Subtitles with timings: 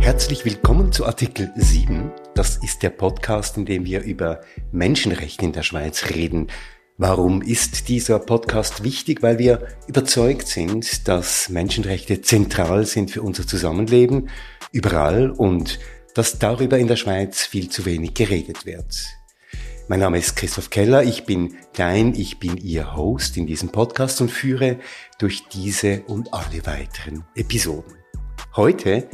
[0.00, 2.10] Herzlich willkommen zu Artikel 7.
[2.34, 4.40] Das ist der Podcast, in dem wir über
[4.72, 6.46] Menschenrechte in der Schweiz reden.
[6.96, 9.22] Warum ist dieser Podcast wichtig?
[9.22, 14.30] Weil wir überzeugt sind, dass Menschenrechte zentral sind für unser Zusammenleben,
[14.72, 15.78] überall und
[16.14, 19.06] dass darüber in der Schweiz viel zu wenig geredet wird.
[19.86, 24.22] Mein Name ist Christoph Keller, ich bin dein, ich bin Ihr Host in diesem Podcast
[24.22, 24.78] und führe
[25.18, 27.96] durch diese und alle weiteren Episoden.
[28.56, 29.08] Heute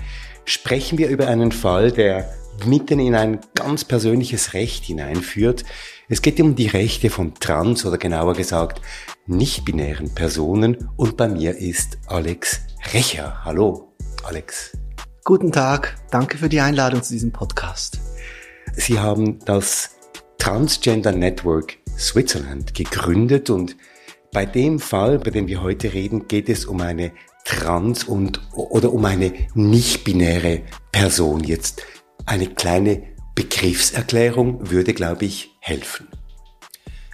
[0.47, 2.33] sprechen wir über einen Fall, der
[2.65, 5.65] mitten in ein ganz persönliches Recht hineinführt.
[6.09, 8.81] Es geht um die Rechte von trans oder genauer gesagt
[9.27, 12.61] nicht-binären Personen und bei mir ist Alex
[12.95, 13.45] Recher.
[13.45, 14.73] Hallo, Alex.
[15.25, 17.99] Guten Tag, danke für die Einladung zu diesem Podcast.
[18.75, 19.91] Sie haben das
[20.39, 23.77] Transgender Network Switzerland gegründet und
[24.33, 27.11] bei dem Fall, bei dem wir heute reden, geht es um eine
[27.47, 31.45] trans und oder um eine nicht-binäre Person.
[31.45, 31.83] Jetzt
[32.27, 36.09] eine kleine Begriffserklärung würde, glaube ich, helfen.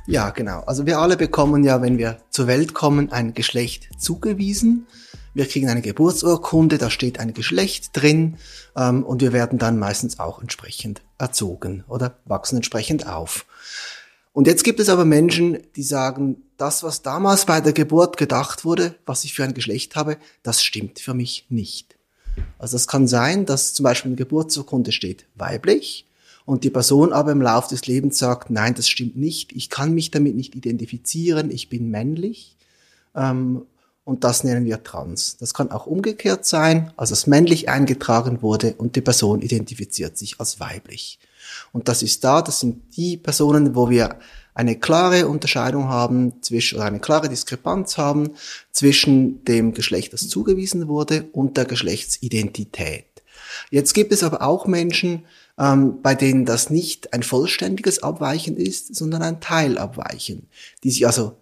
[0.06, 0.60] Ja, genau.
[0.60, 4.86] Also wir alle bekommen ja, wenn wir zur Welt kommen, ein Geschlecht zugewiesen.
[5.34, 8.36] Wir kriegen eine Geburtsurkunde, da steht ein Geschlecht drin
[8.76, 13.46] ähm, und wir werden dann meistens auch entsprechend erzogen oder wachsen entsprechend auf.
[14.32, 18.64] Und jetzt gibt es aber Menschen, die sagen, das, was damals bei der Geburt gedacht
[18.64, 21.96] wurde, was ich für ein Geschlecht habe, das stimmt für mich nicht.
[22.58, 26.06] Also es kann sein, dass zum Beispiel in der Geburtsurkunde steht weiblich
[26.46, 29.92] und die Person aber im Laufe des Lebens sagt, nein, das stimmt nicht, ich kann
[29.92, 32.56] mich damit nicht identifizieren, ich bin männlich.
[33.14, 33.66] Ähm,
[34.04, 35.36] und das nennen wir trans.
[35.36, 40.40] Das kann auch umgekehrt sein, also es männlich eingetragen wurde und die Person identifiziert sich
[40.40, 41.20] als weiblich.
[41.72, 44.18] Und das ist da, das sind die Personen, wo wir
[44.54, 48.32] eine klare Unterscheidung haben zwischen, oder eine klare Diskrepanz haben
[48.70, 53.06] zwischen dem Geschlecht, das zugewiesen wurde und der Geschlechtsidentität.
[53.70, 55.24] Jetzt gibt es aber auch Menschen,
[55.58, 60.48] ähm, bei denen das nicht ein vollständiges Abweichen ist, sondern ein Teilabweichen,
[60.84, 61.36] die sich also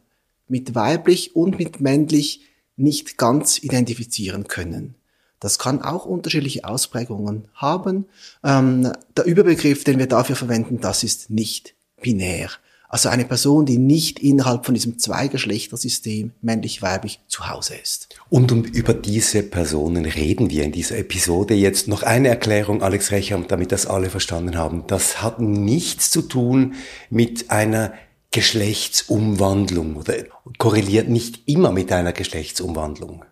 [0.49, 2.43] mit weiblich und mit männlich
[2.77, 4.95] nicht ganz identifizieren können.
[5.41, 8.07] Das kann auch unterschiedliche Ausprägungen haben.
[8.45, 12.51] Ähm, der Überbegriff, den wir dafür verwenden, das ist nicht binär.
[12.91, 18.09] Also eine Person, die nicht innerhalb von diesem Zweigeschlechtersystem männlich-weiblich zu Hause ist.
[18.29, 21.55] Und um, über diese Personen reden wir in dieser Episode.
[21.55, 24.85] Jetzt noch eine Erklärung, Alex Recher, damit das alle verstanden haben.
[24.89, 26.75] Das hat nichts zu tun
[27.11, 27.93] mit einer
[28.33, 30.15] Geschlechtsumwandlung oder
[30.59, 33.25] korreliert nicht immer mit einer Geschlechtsumwandlung.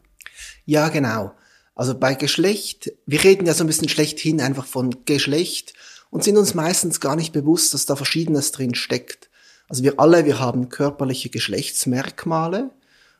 [0.66, 1.32] Ja, genau.
[1.78, 5.74] Also bei Geschlecht, wir reden ja so ein bisschen schlechthin einfach von Geschlecht
[6.10, 9.30] und sind uns meistens gar nicht bewusst, dass da Verschiedenes drin steckt.
[9.68, 12.70] Also wir alle, wir haben körperliche Geschlechtsmerkmale,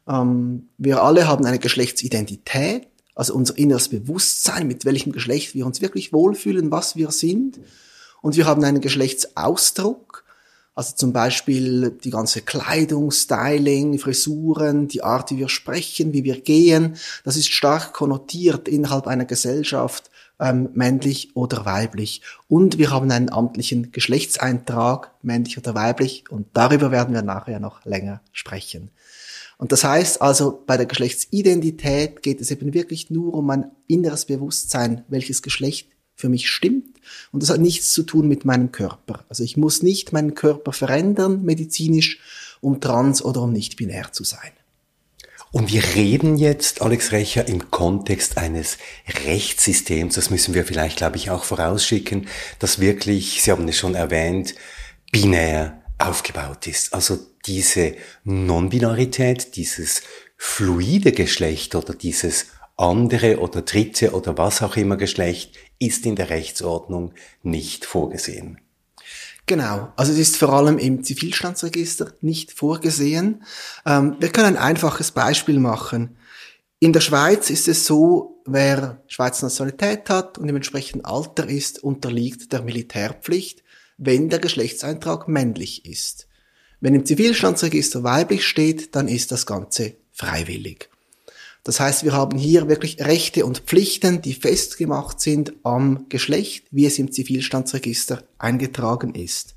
[0.09, 5.81] ähm, wir alle haben eine Geschlechtsidentität, also unser inneres Bewusstsein, mit welchem Geschlecht wir uns
[5.81, 7.61] wirklich wohlfühlen, was wir sind.
[8.23, 10.08] Und wir haben einen Geschlechtsausdruck,
[10.79, 16.41] also zum Beispiel die ganze Kleidung, Styling, Frisuren, die Art, wie wir sprechen, wie wir
[16.41, 16.95] gehen,
[17.25, 22.23] das ist stark konnotiert innerhalb einer Gesellschaft, ähm, männlich oder weiblich.
[22.47, 27.85] Und wir haben einen amtlichen Geschlechtseintrag, männlich oder weiblich, und darüber werden wir nachher noch
[27.85, 28.93] länger sprechen.
[29.57, 34.27] Und das heißt also, bei der Geschlechtsidentität geht es eben wirklich nur um ein inneres
[34.27, 35.89] Bewusstsein, welches Geschlecht
[36.19, 36.99] für mich stimmt.
[37.33, 39.25] Und das hat nichts zu tun mit meinem Körper.
[39.29, 42.19] Also ich muss nicht meinen Körper verändern, medizinisch,
[42.61, 44.51] um trans oder um nicht binär zu sein.
[45.51, 48.77] Und wir reden jetzt, Alex Recher, im Kontext eines
[49.25, 53.95] Rechtssystems, das müssen wir vielleicht, glaube ich, auch vorausschicken, das wirklich, Sie haben es schon
[53.95, 54.55] erwähnt,
[55.11, 56.93] binär aufgebaut ist.
[56.93, 60.03] Also diese Non-Binarität, dieses
[60.37, 62.47] fluide Geschlecht oder dieses
[62.77, 67.13] andere oder dritte oder was auch immer Geschlecht ist in der Rechtsordnung
[67.43, 68.61] nicht vorgesehen.
[69.47, 73.45] Genau, also es ist vor allem im Zivilstandsregister nicht vorgesehen.
[73.87, 76.17] Ähm, wir können ein einfaches Beispiel machen.
[76.81, 81.83] In der Schweiz ist es so, wer Schweizer Nationalität hat und im entsprechenden Alter ist,
[81.83, 83.65] unterliegt der Militärpflicht,
[83.97, 86.29] wenn der Geschlechtseintrag männlich ist.
[86.81, 90.91] Wenn im Zivilstandsregister weiblich steht, dann ist das Ganze freiwillig.
[91.69, 96.87] Das heißt, wir haben hier wirklich Rechte und Pflichten, die festgemacht sind am Geschlecht, wie
[96.87, 99.55] es im Zivilstandsregister eingetragen ist.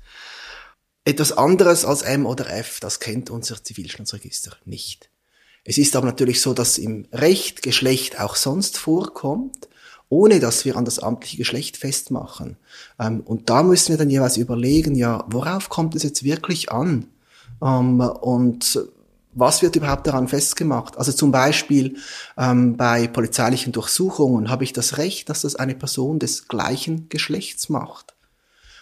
[1.06, 5.08] Etwas anderes als M oder F, das kennt unser Zivilstandsregister nicht.
[5.64, 9.70] Es ist aber natürlich so, dass im Recht Geschlecht auch sonst vorkommt,
[10.10, 12.58] ohne dass wir an das amtliche Geschlecht festmachen.
[13.00, 17.06] Ähm, und da müssen wir dann jeweils überlegen, ja, worauf kommt es jetzt wirklich an?
[17.62, 18.78] Ähm, und
[19.32, 20.98] was wird überhaupt daran festgemacht?
[20.98, 21.96] Also zum Beispiel
[22.36, 27.68] ähm, bei polizeilichen Durchsuchungen habe ich das Recht, dass das eine Person des gleichen Geschlechts
[27.68, 28.14] macht.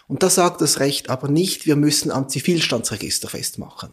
[0.09, 3.91] Und da sagt das Recht aber nicht, wir müssen am Zivilstandsregister festmachen.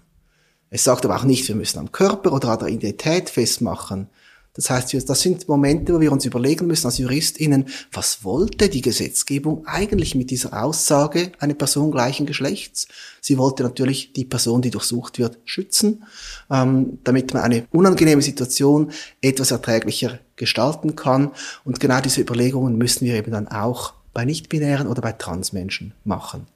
[0.69, 4.09] Es sagt aber auch nicht, wir müssen am Körper oder an der Identität festmachen.
[4.57, 8.81] Das heißt, das sind Momente, wo wir uns überlegen müssen als JuristInnen, was wollte die
[8.81, 12.87] Gesetzgebung eigentlich mit dieser Aussage, eine Person gleichen Geschlechts?
[13.21, 16.03] Sie wollte natürlich die Person, die durchsucht wird, schützen,
[16.49, 21.31] ähm, damit man eine unangenehme Situation etwas erträglicher gestalten kann.
[21.63, 26.47] Und genau diese Überlegungen müssen wir eben dann auch bei Nichtbinären oder bei Transmenschen machen.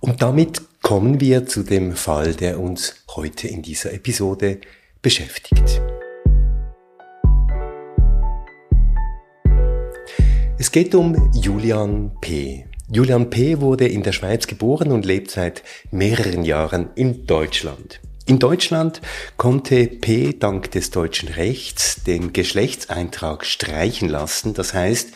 [0.00, 4.60] Und damit kommen wir zu dem Fall, der uns heute in dieser Episode
[5.00, 5.80] beschäftigt.
[10.64, 12.64] Es geht um Julian P.
[12.90, 13.60] Julian P.
[13.60, 18.00] wurde in der Schweiz geboren und lebt seit mehreren Jahren in Deutschland.
[18.24, 19.02] In Deutschland
[19.36, 24.54] konnte P dank des deutschen Rechts den Geschlechtseintrag streichen lassen.
[24.54, 25.10] Das heißt,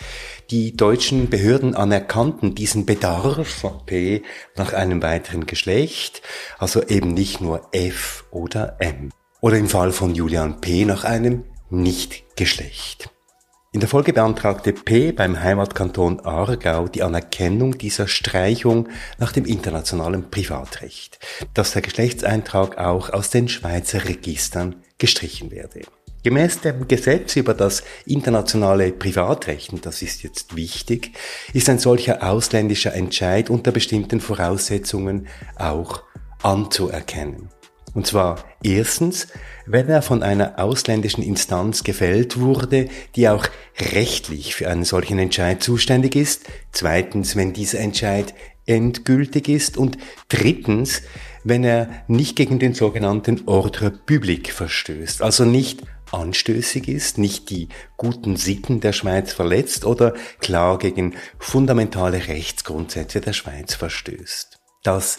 [0.50, 4.20] die deutschen Behörden anerkannten diesen Bedarf von P
[4.54, 6.20] nach einem weiteren Geschlecht,
[6.58, 9.08] also eben nicht nur F oder M.
[9.40, 13.08] Oder im Fall von Julian P nach einem Nichtgeschlecht.
[13.70, 18.88] In der Folge beantragte P beim Heimatkanton Aargau die Anerkennung dieser Streichung
[19.18, 21.18] nach dem internationalen Privatrecht,
[21.52, 25.82] dass der Geschlechtseintrag auch aus den Schweizer Registern gestrichen werde.
[26.22, 31.12] Gemäß dem Gesetz über das internationale Privatrecht, und das ist jetzt wichtig,
[31.52, 36.04] ist ein solcher ausländischer Entscheid unter bestimmten Voraussetzungen auch
[36.42, 37.50] anzuerkennen.
[37.94, 39.28] Und zwar erstens,
[39.70, 43.46] wenn er von einer ausländischen Instanz gefällt wurde, die auch
[43.92, 46.46] rechtlich für einen solchen Entscheid zuständig ist.
[46.72, 48.34] Zweitens, wenn dieser Entscheid
[48.68, 49.76] endgültig ist.
[49.76, 49.98] Und
[50.28, 51.02] drittens,
[51.42, 55.82] wenn er nicht gegen den sogenannten Ordre public verstößt, also nicht
[56.12, 63.32] anstößig ist, nicht die guten Sitten der Schweiz verletzt oder klar gegen fundamentale Rechtsgrundsätze der
[63.32, 64.58] Schweiz verstößt.
[64.82, 65.18] Das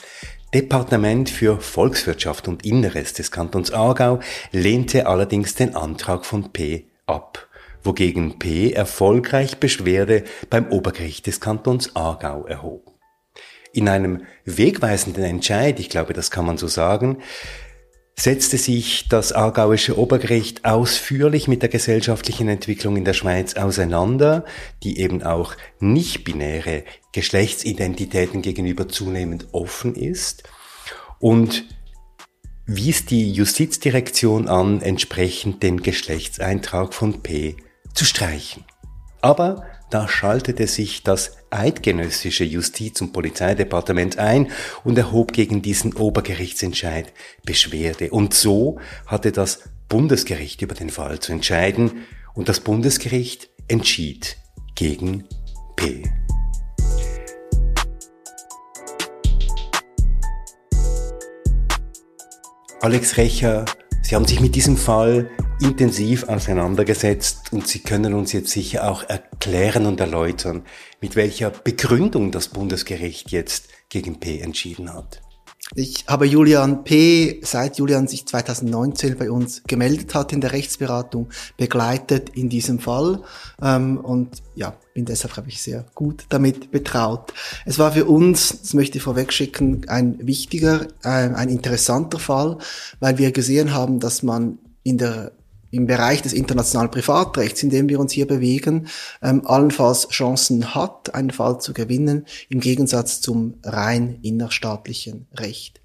[0.54, 4.20] Departement für Volkswirtschaft und Inneres des Kantons Aargau
[4.52, 7.48] lehnte allerdings den Antrag von P ab,
[7.84, 12.92] wogegen P erfolgreich Beschwerde beim Obergericht des Kantons Aargau erhob.
[13.74, 17.20] In einem wegweisenden Entscheid, ich glaube, das kann man so sagen,
[18.20, 24.44] setzte sich das aargauische Obergericht ausführlich mit der gesellschaftlichen Entwicklung in der Schweiz auseinander,
[24.84, 26.84] die eben auch nicht-binäre
[27.14, 30.44] Geschlechtsidentitäten gegenüber zunehmend offen ist
[31.20, 31.64] und
[32.66, 37.56] wies die Justizdirektion an, entsprechend den Geschlechtseintrag von P
[37.94, 38.66] zu streichen.
[39.22, 44.52] Aber da schaltete sich das eidgenössische Justiz- und Polizeidepartement ein
[44.84, 47.12] und erhob gegen diesen Obergerichtsentscheid
[47.46, 48.12] Beschwerde.
[48.12, 54.38] Und so hatte das Bundesgericht über den Fall zu entscheiden und das Bundesgericht entschied
[54.76, 55.26] gegen
[55.76, 56.04] P.
[62.82, 63.66] Alex Recher,
[64.10, 65.30] Sie haben sich mit diesem Fall
[65.62, 70.64] intensiv auseinandergesetzt und Sie können uns jetzt sicher auch erklären und erläutern,
[71.00, 75.22] mit welcher Begründung das Bundesgericht jetzt gegen P entschieden hat.
[75.76, 81.30] Ich habe Julian P., seit Julian sich 2019 bei uns gemeldet hat in der Rechtsberatung,
[81.58, 83.22] begleitet in diesem Fall.
[83.62, 87.34] Ähm, und ja, bin deshalb, habe ich, sehr gut damit betraut.
[87.66, 92.58] Es war für uns, das möchte ich vorweg schicken, ein wichtiger, äh, ein interessanter Fall,
[93.00, 95.34] weil wir gesehen haben, dass man in der
[95.72, 98.88] im Bereich des internationalen Privatrechts, in dem wir uns hier bewegen,
[99.22, 105.82] ähm, allenfalls Chancen hat, einen Fall zu gewinnen, im Gegensatz zum rein innerstaatlichen Recht.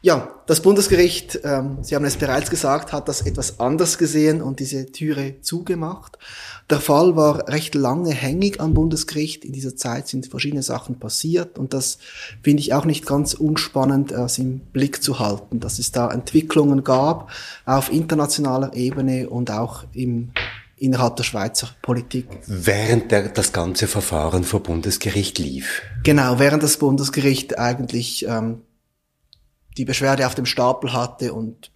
[0.00, 4.60] Ja, das Bundesgericht, ähm, Sie haben es bereits gesagt, hat das etwas anders gesehen und
[4.60, 6.18] diese Türe zugemacht.
[6.70, 9.44] Der Fall war recht lange hängig am Bundesgericht.
[9.44, 11.98] In dieser Zeit sind verschiedene Sachen passiert und das
[12.42, 16.84] finde ich auch nicht ganz unspannend, das im Blick zu halten, dass es da Entwicklungen
[16.84, 17.30] gab
[17.64, 20.30] auf internationaler Ebene und auch im
[20.80, 22.26] innerhalb der Schweizer Politik.
[22.46, 25.82] Während der, das ganze Verfahren vor Bundesgericht lief.
[26.04, 28.62] Genau, während das Bundesgericht eigentlich ähm,
[29.78, 31.70] die Beschwerde auf dem Stapel hatte und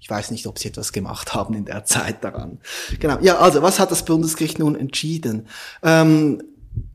[0.00, 2.60] ich weiß nicht, ob sie etwas gemacht haben in der Zeit daran.
[3.00, 3.18] Genau.
[3.20, 5.48] Ja, also was hat das Bundesgericht nun entschieden?
[5.82, 6.40] Ähm,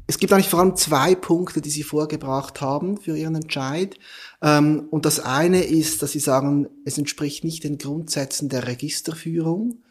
[0.08, 3.98] es gibt eigentlich vor allem zwei Punkte, die sie vorgebracht haben für ihren Entscheid.
[4.42, 9.82] Ähm, und das eine ist, dass sie sagen, es entspricht nicht den Grundsätzen der Registerführung.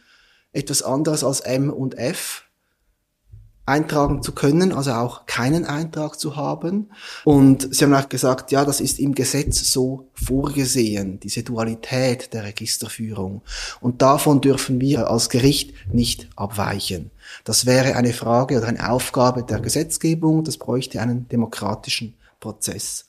[0.52, 2.45] Etwas anderes als M und F.
[3.64, 6.90] eintragen zu können, also auch keinen Eintrag zu haben.
[7.25, 12.45] Und Sie haben auch gesagt, ja, das ist im Gesetz so vorgesehen, diese Dualität der
[12.45, 13.42] Registerführung.
[13.81, 17.11] Und davon dürfen wir als Gericht nicht abweichen.
[17.45, 23.07] Das wäre eine Frage oder eine Aufgabe der Gesetzgebung, das bräuchte einen demokratischen Prozess.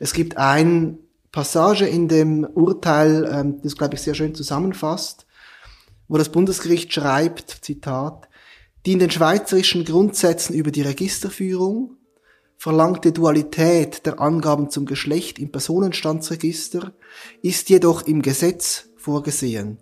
[0.00, 0.98] Es gibt ein
[1.30, 5.26] Passage in dem Urteil, ähm, das glaube ich sehr schön zusammenfasst,
[6.08, 8.28] wo das Bundesgericht schreibt, Zitat,
[8.86, 11.96] die in den schweizerischen Grundsätzen über die Registerführung
[12.56, 16.92] verlangte Dualität der Angaben zum Geschlecht im Personenstandsregister
[17.42, 19.78] ist jedoch im Gesetz vorgesehen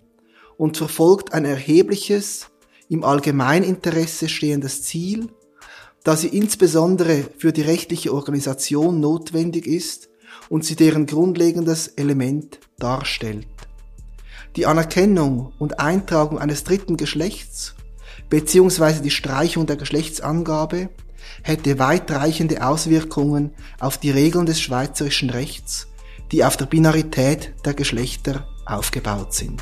[0.56, 2.49] und verfolgt ein erhebliches,
[2.88, 5.28] im Allgemeininteresse stehendes Ziel,
[6.04, 10.11] da sie insbesondere für die rechtliche Organisation notwendig ist
[10.49, 13.47] und sie deren grundlegendes Element darstellt.
[14.56, 17.75] Die Anerkennung und Eintragung eines dritten Geschlechts
[18.33, 20.89] beziehungsweise die Streichung der Geschlechtsangabe
[21.43, 25.87] hätte weitreichende Auswirkungen auf die Regeln des schweizerischen Rechts,
[26.31, 29.61] die auf der Binarität der Geschlechter aufgebaut sind.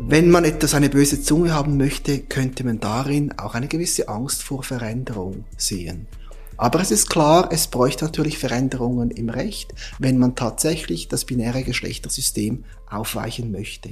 [0.00, 4.42] Wenn man etwas eine böse Zunge haben möchte, könnte man darin auch eine gewisse Angst
[4.42, 6.08] vor Veränderung sehen.
[6.56, 11.62] Aber es ist klar, es bräuchte natürlich Veränderungen im Recht, wenn man tatsächlich das binäre
[11.62, 13.90] Geschlechtersystem aufweichen möchte.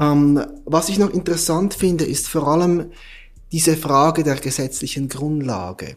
[0.00, 2.90] Ähm, was ich noch interessant finde, ist vor allem
[3.52, 5.96] diese Frage der gesetzlichen Grundlage.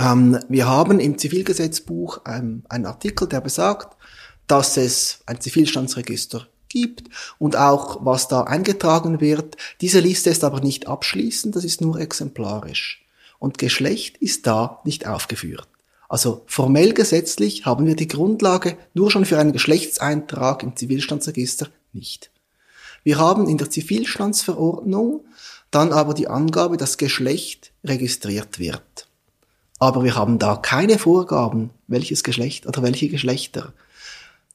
[0.00, 3.96] Ähm, wir haben im Zivilgesetzbuch ähm, einen Artikel, der besagt,
[4.48, 7.08] dass es ein Zivilstandsregister gibt
[7.38, 9.56] und auch was da eingetragen wird.
[9.80, 13.04] Diese Liste ist aber nicht abschließend, das ist nur exemplarisch.
[13.38, 15.68] Und Geschlecht ist da nicht aufgeführt.
[16.08, 22.30] Also formell gesetzlich haben wir die Grundlage nur schon für einen Geschlechtseintrag im Zivilstandsregister nicht.
[23.06, 25.20] Wir haben in der Zivilstandsverordnung
[25.70, 29.06] dann aber die Angabe, dass Geschlecht registriert wird.
[29.78, 33.72] Aber wir haben da keine Vorgaben, welches Geschlecht oder welche Geschlechter.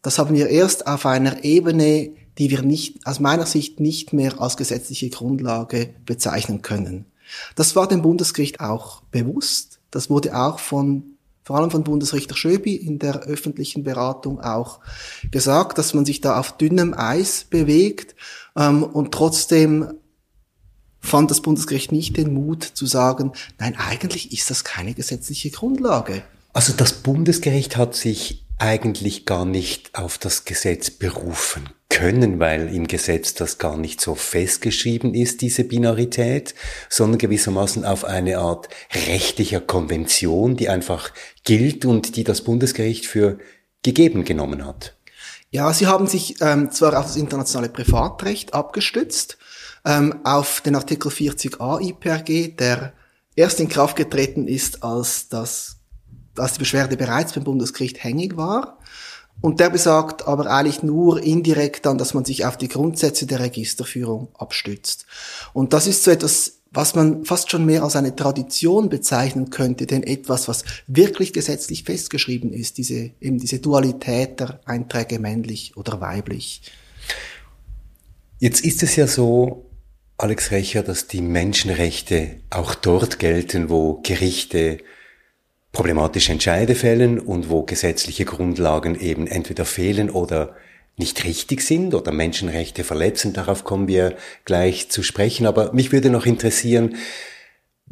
[0.02, 4.42] Das haben wir erst auf einer Ebene, die wir nicht, aus meiner Sicht nicht mehr
[4.42, 7.06] als gesetzliche Grundlage bezeichnen können.
[7.56, 9.80] Das war dem Bundesgericht auch bewusst.
[9.92, 14.80] Das wurde auch von vor allem von Bundesrichter Schöbi in der öffentlichen Beratung auch
[15.32, 18.16] gesagt, dass man sich da auf dünnem Eis bewegt
[18.56, 19.94] ähm, und trotzdem
[21.00, 26.24] fand das Bundesgericht nicht den Mut zu sagen, nein, eigentlich ist das keine gesetzliche Grundlage.
[26.54, 32.88] Also das Bundesgericht hat sich eigentlich gar nicht auf das Gesetz berufen können, weil im
[32.88, 36.56] Gesetz das gar nicht so festgeschrieben ist, diese Binarität,
[36.90, 38.70] sondern gewissermaßen auf eine Art
[39.08, 41.12] rechtlicher Konvention, die einfach
[41.44, 43.38] gilt und die das Bundesgericht für
[43.84, 44.96] gegeben genommen hat.
[45.52, 49.38] Ja, sie haben sich ähm, zwar auf das internationale Privatrecht abgestützt,
[49.86, 52.94] ähm, auf den Artikel 40a IPRG, der
[53.36, 55.78] erst in Kraft getreten ist, als das
[56.38, 58.78] als die Beschwerde bereits beim Bundesgericht hängig war.
[59.42, 63.40] Und der besagt aber eigentlich nur indirekt dann, dass man sich auf die Grundsätze der
[63.40, 65.08] Registerführung abstützt.
[65.54, 69.86] Und das ist so etwas, was man fast schon mehr als eine Tradition bezeichnen könnte,
[69.88, 76.00] denn etwas, was wirklich gesetzlich festgeschrieben ist, diese, eben diese Dualität der Einträge männlich oder
[76.00, 76.62] weiblich.
[78.40, 79.66] Jetzt ist es ja so,
[80.18, 84.78] Alex Recher, dass die Menschenrechte auch dort gelten, wo Gerichte
[85.72, 90.56] problematische Entscheide fällen und wo gesetzliche Grundlagen eben entweder fehlen oder
[90.98, 93.34] nicht richtig sind oder Menschenrechte verletzen.
[93.34, 95.46] Darauf kommen wir gleich zu sprechen.
[95.46, 96.98] Aber mich würde noch interessieren,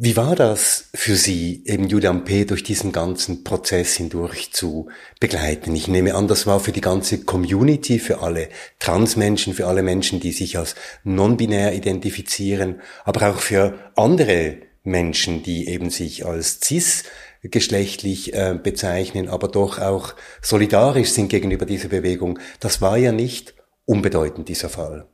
[0.02, 2.46] wie war das für Sie, eben Julian P.
[2.46, 5.76] durch diesen ganzen Prozess hindurch zu begleiten?
[5.76, 10.18] Ich nehme an, das war für die ganze Community, für alle Transmenschen, für alle Menschen,
[10.18, 17.04] die sich als non-binär identifizieren, aber auch für andere Menschen, die eben sich als cis
[17.42, 22.38] geschlechtlich äh, bezeichnen, aber doch auch solidarisch sind gegenüber dieser Bewegung.
[22.60, 23.54] Das war ja nicht
[23.86, 25.06] unbedeutend, dieser Fall.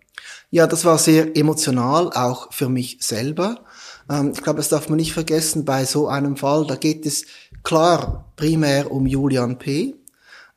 [0.50, 3.64] Ja, das war sehr emotional, auch für mich selber.
[4.10, 6.66] Ähm, ich glaube, das darf man nicht vergessen bei so einem Fall.
[6.66, 7.26] Da geht es
[7.62, 9.94] klar primär um Julian P.,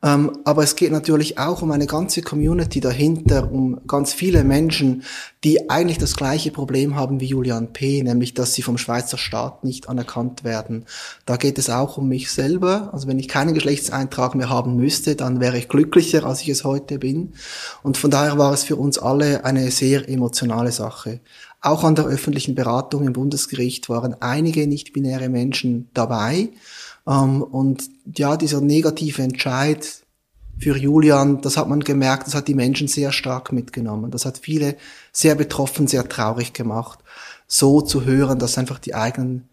[0.02, 5.04] aber es geht natürlich auch um eine ganze Community dahinter, um ganz viele Menschen,
[5.44, 9.66] die eigentlich das gleiche Problem haben wie Julian P., nämlich dass sie vom Schweizer Staat
[9.66, 10.86] nicht anerkannt werden.
[11.26, 12.92] Da geht es auch um mich selber.
[12.94, 16.64] Also wenn ich keinen Geschlechtseintrag mehr haben müsste, dann wäre ich glücklicher, als ich es
[16.64, 17.34] heute bin.
[17.84, 21.20] Und von daher war es für uns alle eine sehr emotionale Sache.
[21.62, 26.52] Auch an der öffentlichen Beratung im Bundesgericht waren einige nicht-binäre Menschen dabei.
[27.10, 30.04] Ähm, und ja, dieser negative Entscheid
[30.60, 34.12] für Julian, das hat man gemerkt, das hat die Menschen sehr stark mitgenommen.
[34.12, 34.76] Das hat viele
[35.12, 37.00] sehr betroffen, sehr traurig gemacht,
[37.48, 39.50] so zu hören, dass einfach die eigenen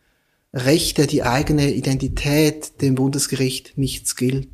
[0.53, 4.49] Rechte, die eigene Identität dem Bundesgericht nichts gilt.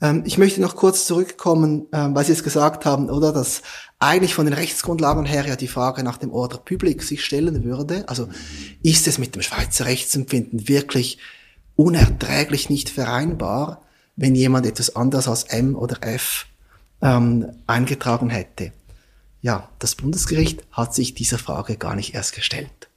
[0.00, 3.62] Ähm, ich möchte noch kurz zurückkommen, ähm, weil Sie es gesagt haben, oder, dass
[3.98, 8.08] eigentlich von den Rechtsgrundlagen her ja die Frage nach dem Order Public sich stellen würde.
[8.08, 8.28] Also
[8.82, 11.18] ist es mit dem Schweizer Rechtsempfinden wirklich
[11.76, 13.82] unerträglich nicht vereinbar,
[14.16, 16.46] wenn jemand etwas anderes als M oder F
[17.02, 18.72] ähm, eingetragen hätte?
[19.40, 22.88] Ja, das Bundesgericht hat sich dieser Frage gar nicht erst gestellt.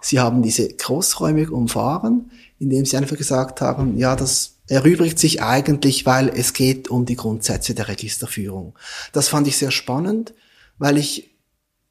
[0.00, 6.06] Sie haben diese großräumig umfahren, indem sie einfach gesagt haben, ja, das erübrigt sich eigentlich,
[6.06, 8.78] weil es geht um die Grundsätze der Registerführung.
[9.12, 10.34] Das fand ich sehr spannend,
[10.78, 11.31] weil ich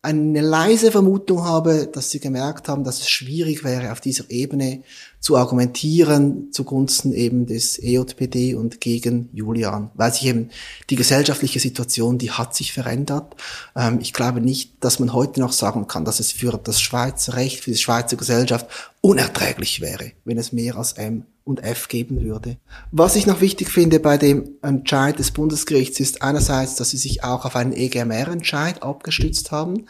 [0.04, 4.82] eine leise Vermutung habe, dass sie gemerkt haben, dass es schwierig wäre, auf dieser Ebene
[5.20, 10.50] zu argumentieren zugunsten eben des EJPD und gegen Julian, weil sich eben
[10.90, 13.36] die gesellschaftliche Situation, die hat sich verändert.
[13.76, 17.36] Ähm, ich glaube nicht, dass man heute noch sagen kann, dass es für das Schweizer
[17.36, 18.68] Recht, für die Schweizer Gesellschaft
[19.02, 22.58] unerträglich wäre, wenn es mehr als M und F geben würde.
[22.92, 27.24] Was ich noch wichtig finde bei dem Entscheid des Bundesgerichts ist einerseits, dass sie sich
[27.24, 29.88] auch auf einen EGMR-Entscheid abgestützt haben.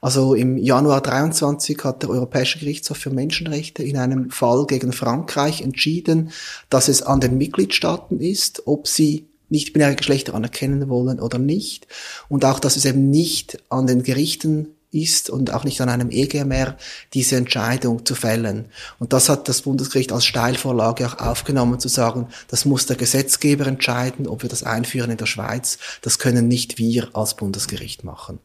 [0.00, 5.62] Also im Januar 23 hat der Europäische Gerichtshof für Menschenrechte in einem Fall gegen Frankreich
[5.62, 6.30] entschieden,
[6.68, 11.86] dass es an den Mitgliedstaaten ist, ob sie nicht-binäre Geschlechter anerkennen wollen oder nicht.
[12.28, 16.10] Und auch, dass es eben nicht an den Gerichten ist und auch nicht an einem
[16.10, 16.76] EGMR,
[17.12, 18.66] diese Entscheidung zu fällen.
[18.98, 23.66] Und das hat das Bundesgericht als Steilvorlage auch aufgenommen, zu sagen, das muss der Gesetzgeber
[23.66, 25.78] entscheiden, ob wir das einführen in der Schweiz.
[26.02, 28.38] Das können nicht wir als Bundesgericht machen.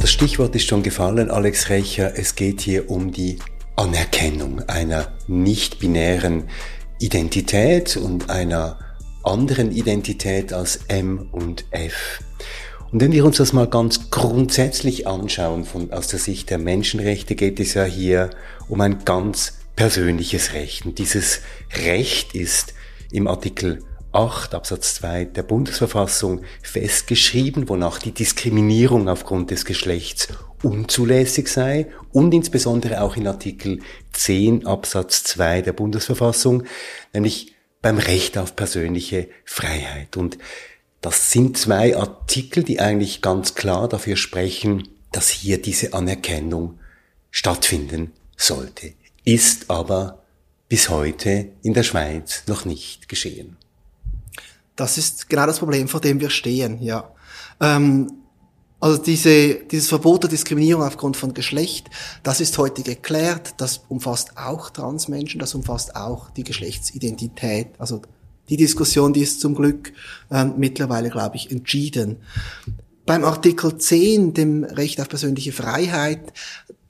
[0.00, 2.18] Das Stichwort ist schon gefallen, Alex Recher.
[2.18, 3.38] Es geht hier um die
[3.76, 6.44] Anerkennung einer nicht-binären
[6.98, 8.78] Identität und einer
[9.24, 12.20] anderen Identität als M und F.
[12.92, 17.34] Und wenn wir uns das mal ganz grundsätzlich anschauen, von, aus der Sicht der Menschenrechte
[17.34, 18.30] geht es ja hier
[18.68, 20.86] um ein ganz persönliches Recht.
[20.86, 21.40] Und dieses
[21.84, 22.74] Recht ist
[23.10, 23.80] im Artikel
[24.12, 30.28] 8 Absatz 2 der Bundesverfassung festgeschrieben, wonach die Diskriminierung aufgrund des Geschlechts
[30.62, 33.80] unzulässig sei und insbesondere auch in Artikel
[34.12, 36.62] 10 Absatz 2 der Bundesverfassung,
[37.12, 37.53] nämlich
[37.84, 40.16] beim Recht auf persönliche Freiheit.
[40.16, 40.38] Und
[41.02, 46.78] das sind zwei Artikel, die eigentlich ganz klar dafür sprechen, dass hier diese Anerkennung
[47.30, 48.94] stattfinden sollte.
[49.24, 50.22] Ist aber
[50.70, 53.58] bis heute in der Schweiz noch nicht geschehen.
[54.76, 57.12] Das ist genau das Problem, vor dem wir stehen, ja.
[57.60, 58.10] Ähm,
[58.84, 61.88] also diese, dieses Verbot der Diskriminierung aufgrund von Geschlecht,
[62.22, 68.02] das ist heute geklärt, das umfasst auch Transmenschen, das umfasst auch die Geschlechtsidentität, also
[68.50, 69.94] die Diskussion, die ist zum Glück
[70.30, 72.18] äh, mittlerweile, glaube ich, entschieden.
[73.06, 76.34] Beim Artikel 10, dem Recht auf persönliche Freiheit,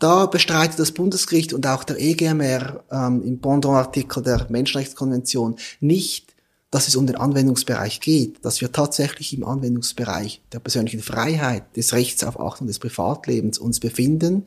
[0.01, 6.34] da bestreitet das Bundesgericht und auch der EGMR ähm, im Pendant-Artikel der Menschenrechtskonvention nicht,
[6.75, 11.93] dass es um den Anwendungsbereich geht, dass wir tatsächlich im Anwendungsbereich der persönlichen Freiheit, des
[11.93, 14.47] Rechts auf Achtung des Privatlebens uns befinden.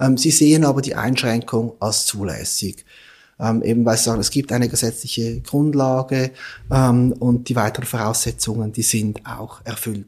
[0.00, 2.84] Ähm, sie sehen aber die Einschränkung als zulässig
[3.38, 6.30] ähm, eben weil sie sagen, es gibt eine gesetzliche Grundlage
[6.70, 10.06] ähm, und die weiteren Voraussetzungen, die sind auch erfüllt.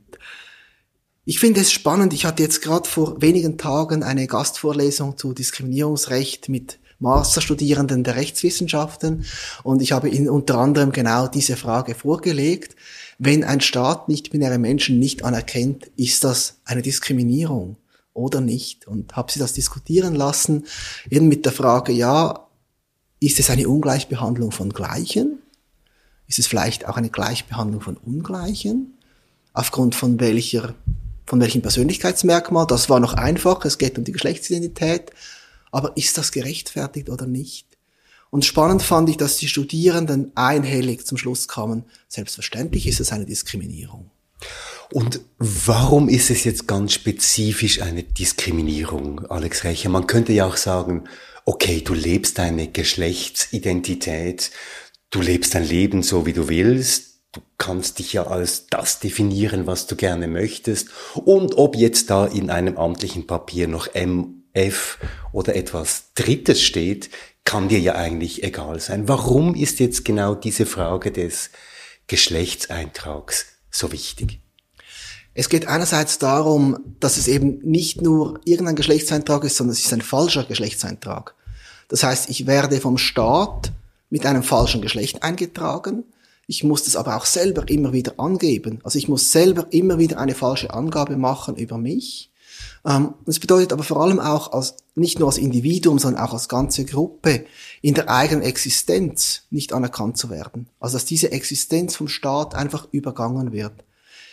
[1.27, 6.49] Ich finde es spannend, ich hatte jetzt gerade vor wenigen Tagen eine Gastvorlesung zu Diskriminierungsrecht
[6.49, 9.25] mit Masterstudierenden der Rechtswissenschaften
[9.63, 12.75] und ich habe ihnen unter anderem genau diese Frage vorgelegt.
[13.19, 17.77] Wenn ein Staat nicht-binäre Menschen nicht anerkennt, ist das eine Diskriminierung
[18.15, 18.87] oder nicht?
[18.87, 20.65] Und habe sie das diskutieren lassen,
[21.09, 22.47] eben mit der Frage, ja,
[23.21, 25.39] ist es eine Ungleichbehandlung von Gleichen?
[26.27, 28.99] Ist es vielleicht auch eine Gleichbehandlung von Ungleichen?
[29.53, 30.75] Aufgrund von welcher,
[31.27, 32.67] von welchem Persönlichkeitsmerkmal?
[32.67, 33.65] Das war noch einfach.
[33.65, 35.11] Es geht um die Geschlechtsidentität.
[35.71, 37.67] Aber ist das gerechtfertigt oder nicht?
[38.31, 43.25] Und spannend fand ich, dass die Studierenden einhellig zum Schluss kamen, selbstverständlich ist es eine
[43.25, 44.11] Diskriminierung.
[44.93, 49.91] Und warum ist es jetzt ganz spezifisch eine Diskriminierung, Alex Recher?
[49.91, 51.05] Man könnte ja auch sagen,
[51.45, 54.51] okay, du lebst deine Geschlechtsidentität,
[55.11, 59.67] du lebst dein Leben so, wie du willst, du kannst dich ja als das definieren,
[59.67, 60.89] was du gerne möchtest.
[61.15, 63.89] Und ob jetzt da in einem amtlichen Papier noch
[64.59, 64.99] MF
[65.33, 67.11] oder etwas Drittes steht,
[67.44, 69.09] kann dir ja eigentlich egal sein.
[69.09, 71.51] Warum ist jetzt genau diese Frage des
[72.07, 74.40] Geschlechtseintrags so wichtig?
[75.35, 79.92] Es geht einerseits darum, dass es eben nicht nur irgendein Geschlechtseintrag ist, sondern es ist
[79.92, 81.35] ein falscher Geschlechtseintrag.
[81.88, 83.73] Das heißt, ich werde vom Staat
[84.11, 86.05] mit einem falschen Geschlecht eingetragen.
[86.47, 88.81] Ich muss das aber auch selber immer wieder angeben.
[88.83, 92.31] Also ich muss selber immer wieder eine falsche Angabe machen über mich.
[92.85, 96.49] Ähm, das bedeutet aber vor allem auch als, nicht nur als Individuum, sondern auch als
[96.49, 97.45] ganze Gruppe
[97.83, 100.69] in der eigenen Existenz nicht anerkannt zu werden.
[100.81, 103.73] Also dass diese Existenz vom Staat einfach übergangen wird.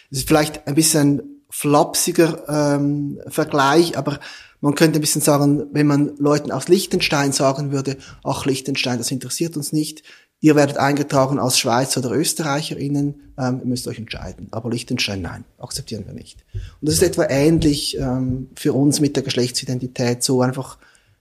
[0.09, 4.19] Das ist vielleicht ein bisschen flapsiger ähm, Vergleich, aber
[4.61, 9.11] man könnte ein bisschen sagen, wenn man Leuten aus Liechtenstein sagen würde, ach Liechtenstein, das
[9.11, 10.03] interessiert uns nicht,
[10.45, 14.47] ihr werdet eingetragen als Schweizer oder ÖsterreicherInnen, ähm, ihr müsst euch entscheiden.
[14.51, 16.45] Aber Liechtenstein, nein, akzeptieren wir nicht.
[16.53, 20.77] Und das ist etwa ähnlich ähm, für uns mit der Geschlechtsidentität, so einfach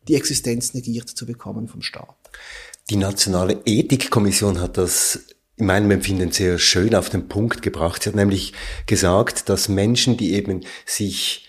[0.09, 2.15] die Existenz negiert zu bekommen vom Staat.
[2.91, 5.21] Die Nationale Ethikkommission hat das
[5.57, 8.03] in meinem Empfinden sehr schön auf den Punkt gebracht.
[8.03, 8.53] Sie hat nämlich
[8.85, 11.49] gesagt, dass Menschen, die eben sich,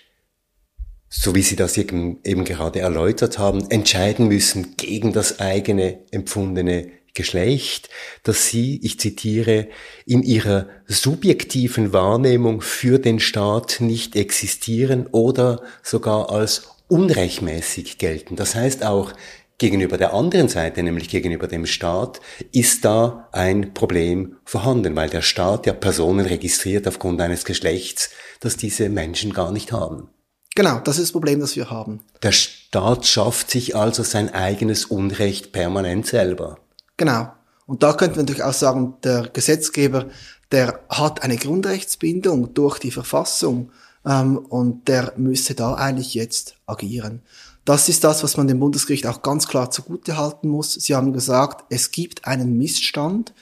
[1.10, 6.96] so wie Sie das eben, eben gerade erläutert haben, entscheiden müssen gegen das eigene empfundene
[7.16, 7.88] Geschlecht,
[8.22, 9.66] dass sie, ich zitiere,
[10.04, 18.36] in ihrer subjektiven Wahrnehmung für den Staat nicht existieren oder sogar als unrechtmäßig gelten.
[18.36, 19.12] Das heißt auch,
[19.58, 22.20] Gegenüber der anderen Seite, nämlich gegenüber dem Staat,
[22.52, 28.58] ist da ein Problem vorhanden, weil der Staat ja Personen registriert aufgrund eines Geschlechts, das
[28.58, 30.10] diese Menschen gar nicht haben.
[30.54, 32.00] Genau, das ist das Problem, das wir haben.
[32.22, 36.58] Der Staat schafft sich also sein eigenes Unrecht permanent selber.
[36.96, 37.32] Genau.
[37.66, 40.06] Und da könnte man auch sagen, der Gesetzgeber,
[40.52, 43.70] der hat eine Grundrechtsbindung durch die Verfassung
[44.04, 47.22] ähm, und der müsse da eigentlich jetzt agieren.
[47.64, 50.74] Das ist das, was man dem Bundesgericht auch ganz klar zugute halten muss.
[50.74, 53.34] Sie haben gesagt, es gibt einen Missstand,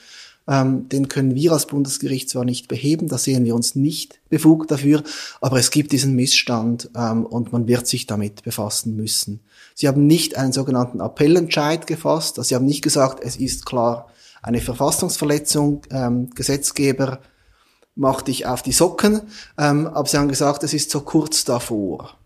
[0.47, 4.71] ähm, den können wir als Bundesgericht zwar nicht beheben, da sehen wir uns nicht befugt
[4.71, 5.03] dafür,
[5.41, 9.41] aber es gibt diesen Missstand ähm, und man wird sich damit befassen müssen.
[9.75, 14.09] Sie haben nicht einen sogenannten Appellentscheid gefasst, also Sie haben nicht gesagt, es ist klar
[14.41, 17.19] eine Verfassungsverletzung, ähm, Gesetzgeber
[17.95, 19.21] mach dich auf die Socken,
[19.57, 22.17] ähm, aber Sie haben gesagt, es ist so kurz davor.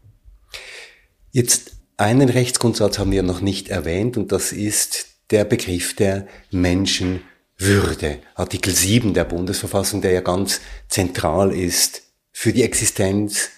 [1.32, 8.20] Jetzt einen Rechtsgrundsatz haben wir noch nicht erwähnt und das ist der Begriff der Menschenwürde.
[8.36, 13.50] Artikel 7 der Bundesverfassung, der ja ganz zentral ist für die Existenz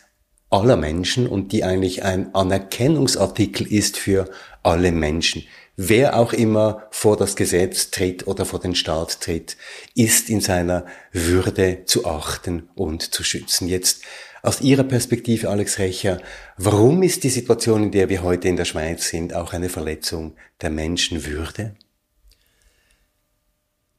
[0.51, 4.29] aller Menschen und die eigentlich ein Anerkennungsartikel ist für
[4.61, 5.43] alle Menschen.
[5.77, 9.57] Wer auch immer vor das Gesetz tritt oder vor den Staat tritt,
[9.95, 13.67] ist in seiner Würde zu achten und zu schützen.
[13.67, 14.03] Jetzt
[14.43, 16.19] aus Ihrer Perspektive, Alex Recher,
[16.57, 20.35] warum ist die Situation, in der wir heute in der Schweiz sind, auch eine Verletzung
[20.61, 21.75] der Menschenwürde?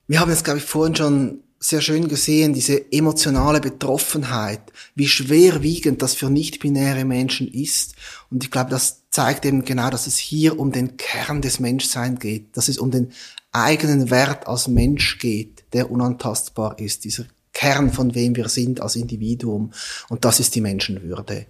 [0.07, 4.61] Wir haben es, glaube ich, vorhin schon sehr schön gesehen, diese emotionale Betroffenheit,
[4.97, 7.95] wie schwerwiegend das für nicht-binäre Menschen ist.
[8.31, 12.19] Und ich glaube, das zeigt eben genau, dass es hier um den Kern des Menschseins
[12.19, 13.13] geht, dass es um den
[13.53, 18.97] eigenen Wert als Mensch geht, der unantastbar ist, dieser Kern von wem wir sind als
[18.97, 19.73] Individuum.
[20.09, 21.47] Und das ist die Menschenwürde.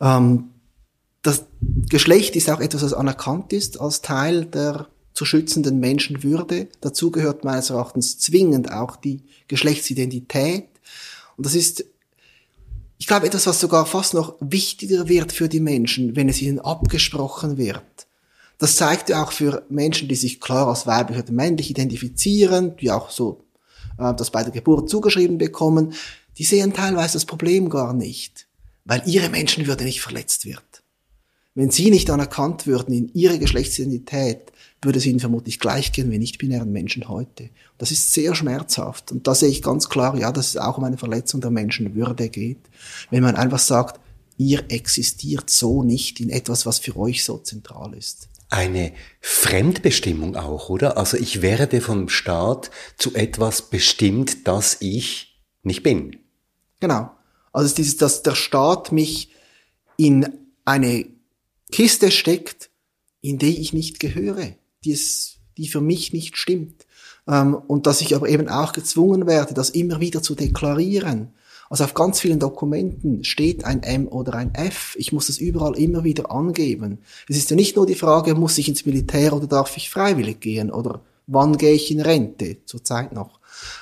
[0.00, 0.50] Ähm,
[1.22, 1.44] das
[1.88, 6.68] Geschlecht ist auch etwas, was anerkannt ist als Teil der zu schützenden Menschenwürde.
[6.80, 10.68] Dazu gehört meines Erachtens zwingend auch die Geschlechtsidentität.
[11.36, 11.84] Und das ist,
[12.98, 16.60] ich glaube, etwas, was sogar fast noch wichtiger wird für die Menschen, wenn es ihnen
[16.60, 17.82] abgesprochen wird.
[18.58, 22.90] Das zeigt ja auch für Menschen, die sich klar als weiblich oder männlich identifizieren, die
[22.90, 23.44] auch so
[23.98, 25.94] äh, das bei der Geburt zugeschrieben bekommen,
[26.38, 28.46] die sehen teilweise das Problem gar nicht,
[28.84, 30.82] weil ihre Menschenwürde nicht verletzt wird.
[31.54, 36.18] Wenn sie nicht anerkannt würden in ihrer Geschlechtsidentität, würde es ihnen vermutlich gleich gehen wie
[36.18, 37.50] nicht-binären Menschen heute.
[37.78, 39.12] Das ist sehr schmerzhaft.
[39.12, 42.28] Und da sehe ich ganz klar, ja, dass es auch um eine Verletzung der Menschenwürde
[42.28, 42.58] geht.
[43.10, 44.00] Wenn man einfach sagt,
[44.36, 48.92] ihr existiert so nicht in etwas, was für euch so zentral ist eine
[49.22, 50.98] Fremdbestimmung auch, oder?
[50.98, 56.18] Also ich werde vom Staat zu etwas bestimmt, das ich nicht bin.
[56.78, 57.10] Genau.
[57.52, 59.30] Also es ist dieses, dass der Staat mich
[59.96, 60.28] in
[60.66, 61.06] eine
[61.70, 62.68] Kiste steckt,
[63.22, 66.86] in die ich nicht gehöre, die, es, die für mich nicht stimmt.
[67.28, 71.32] Ähm, und dass ich aber eben auch gezwungen werde, das immer wieder zu deklarieren.
[71.70, 74.94] Also auf ganz vielen Dokumenten steht ein M oder ein F.
[74.98, 76.98] Ich muss das überall immer wieder angeben.
[77.28, 80.40] Es ist ja nicht nur die Frage, muss ich ins Militär oder darf ich freiwillig
[80.40, 83.40] gehen oder wann gehe ich in Rente, zurzeit noch.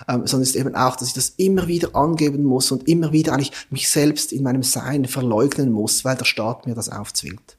[0.08, 3.12] Ähm, sondern es ist eben auch, dass ich das immer wieder angeben muss und immer
[3.12, 7.56] wieder eigentlich mich selbst in meinem Sein verleugnen muss, weil der Staat mir das aufzwingt.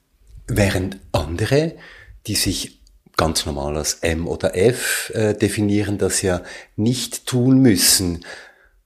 [0.48, 1.76] Während andere,
[2.28, 2.81] die sich
[3.22, 6.42] ganz normal als M oder F äh, definieren, das ja
[6.76, 8.26] nicht tun müssen.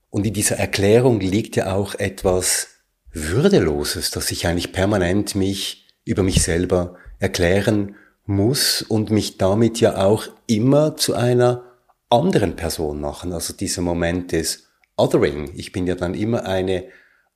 [0.10, 2.68] Und in dieser Erklärung liegt ja auch etwas
[3.14, 7.96] Würdeloses, dass ich eigentlich permanent mich über mich selber erklären
[8.26, 11.64] muss und mich damit ja auch immer zu einer
[12.10, 13.32] anderen Person machen.
[13.32, 14.68] Also dieser Moment des
[14.98, 15.52] Othering.
[15.56, 16.84] Ich bin ja dann immer eine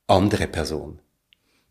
[0.06, 1.00] andere Person.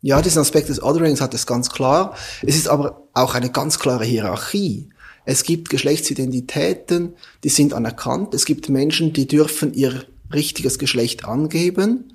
[0.01, 2.15] Ja, diesen Aspekt des Otherings hat es ganz klar.
[2.41, 4.89] Es ist aber auch eine ganz klare Hierarchie.
[5.29, 7.13] Es gibt Geschlechtsidentitäten,
[7.43, 8.33] die sind anerkannt.
[8.33, 12.13] Es gibt Menschen, die dürfen ihr richtiges Geschlecht angeben.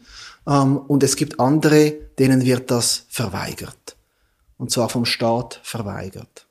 [0.49, 3.95] Ähm, und es gibt andere, denen wird das verweigert.
[4.59, 6.47] Und zwar vom Staat verweigert.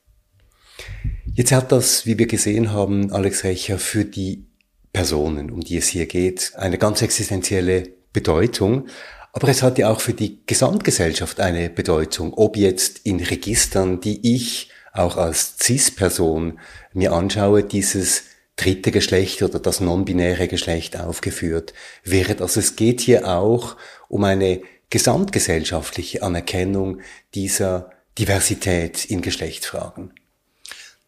[1.34, 4.46] Jetzt hat das, wie wir gesehen haben, Alex Recher, für die
[4.90, 8.86] Personen, um die es hier geht, eine ganz existenzielle Bedeutung.
[9.34, 14.34] Aber es hat ja auch für die Gesamtgesellschaft eine Bedeutung, ob jetzt in Registern, die
[14.34, 16.58] ich auch als CIS-Person
[16.92, 18.22] mir anschaue, dieses
[18.56, 22.40] dritte Geschlecht oder das non-binäre Geschlecht aufgeführt wird.
[22.40, 23.76] Also es geht hier auch
[24.08, 27.00] um eine gesamtgesellschaftliche Anerkennung
[27.34, 30.12] dieser Diversität in Geschlechtsfragen.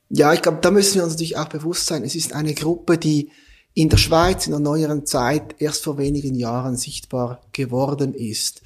[0.09, 2.99] Ja, ich glaube, da müssen wir uns natürlich auch bewusst sein, es ist eine Gruppe,
[2.99, 3.31] die
[3.75, 8.63] in der Schweiz in der neueren Zeit erst vor wenigen Jahren sichtbar geworden ist.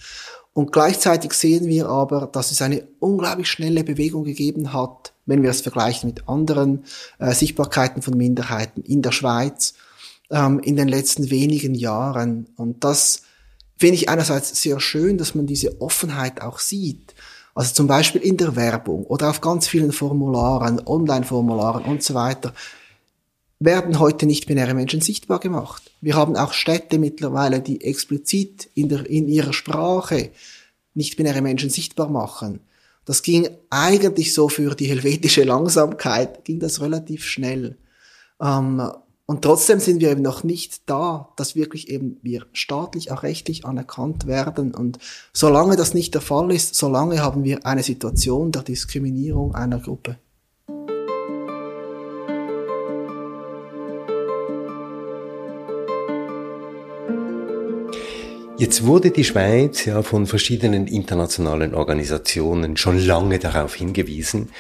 [0.53, 5.51] Und gleichzeitig sehen wir aber, dass es eine unglaublich schnelle Bewegung gegeben hat, wenn wir
[5.51, 6.85] es vergleichen mit anderen
[7.19, 9.75] äh, Sichtbarkeiten von Minderheiten in der Schweiz
[10.31, 12.49] ähm, in den letzten wenigen Jahren.
[12.57, 13.23] Und das
[13.77, 17.15] finde ich einerseits sehr schön, dass man diese Offenheit auch sieht.
[17.55, 22.53] Also zum Beispiel in der Werbung oder auf ganz vielen Formularen, Online-Formularen und so weiter
[23.61, 25.93] werden heute nicht-binäre Menschen sichtbar gemacht.
[26.01, 30.31] Wir haben auch Städte mittlerweile, die explizit in, der, in ihrer Sprache
[30.95, 32.61] nicht-binäre Menschen sichtbar machen.
[33.05, 37.77] Das ging eigentlich so für die helvetische Langsamkeit, ging das relativ schnell.
[38.41, 38.91] Ähm,
[39.27, 43.65] und trotzdem sind wir eben noch nicht da, dass wirklich eben wir staatlich, auch rechtlich
[43.65, 44.75] anerkannt werden.
[44.75, 44.99] Und
[45.33, 50.19] solange das nicht der Fall ist, solange haben wir eine Situation der Diskriminierung einer Gruppe.
[58.61, 64.51] Jetzt wurde die Schweiz ja von verschiedenen internationalen Organisationen schon lange darauf hingewiesen,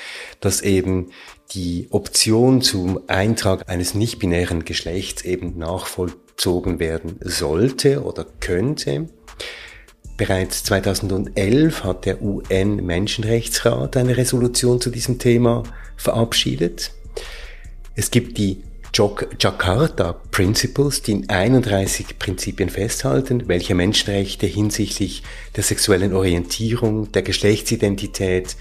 [0.40, 1.10] dass eben
[1.52, 9.10] die Option zum Eintrag eines nicht-binären Geschlechts eben nachvollzogen werden sollte oder könnte.
[10.16, 15.64] Bereits 2011 hat der UN-Menschenrechtsrat eine Resolution zu diesem Thema
[15.98, 16.92] verabschiedet.
[17.96, 25.22] Es gibt die Jakarta Principles, die in 31 Prinzipien festhalten, welche Menschenrechte hinsichtlich
[25.56, 28.56] der sexuellen Orientierung, der Geschlechtsidentität,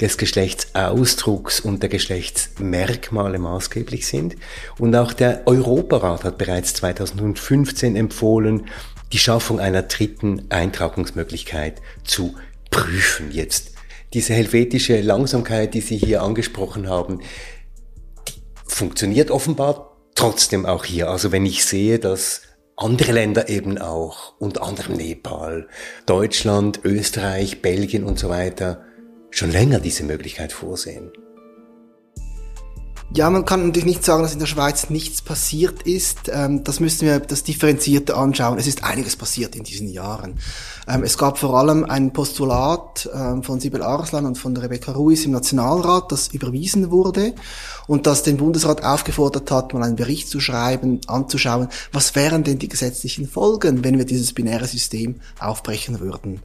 [0.00, 4.36] des Geschlechtsausdrucks und der Geschlechtsmerkmale maßgeblich sind.
[4.78, 8.66] Und auch der Europarat hat bereits 2015 empfohlen,
[9.12, 12.34] die Schaffung einer dritten Eintragungsmöglichkeit zu
[12.70, 13.30] prüfen.
[13.30, 13.72] Jetzt
[14.12, 17.20] diese helvetische Langsamkeit, die Sie hier angesprochen haben,
[18.66, 21.08] funktioniert offenbar trotzdem auch hier.
[21.08, 22.42] Also wenn ich sehe, dass
[22.76, 25.68] andere Länder eben auch, unter anderem Nepal,
[26.06, 28.84] Deutschland, Österreich, Belgien und so weiter,
[29.30, 31.12] schon länger diese Möglichkeit vorsehen.
[33.14, 36.30] Ja, man kann natürlich nicht sagen, dass in der Schweiz nichts passiert ist.
[36.32, 38.56] Ähm, das müssen wir das differenzierter anschauen.
[38.58, 40.38] Es ist einiges passiert in diesen Jahren.
[40.88, 45.26] Ähm, es gab vor allem ein Postulat ähm, von Sibel Arslan und von Rebecca Ruiz
[45.26, 47.34] im Nationalrat, das überwiesen wurde
[47.86, 52.58] und das den Bundesrat aufgefordert hat, mal einen Bericht zu schreiben, anzuschauen, was wären denn
[52.58, 56.40] die gesetzlichen Folgen, wenn wir dieses binäre System aufbrechen würden.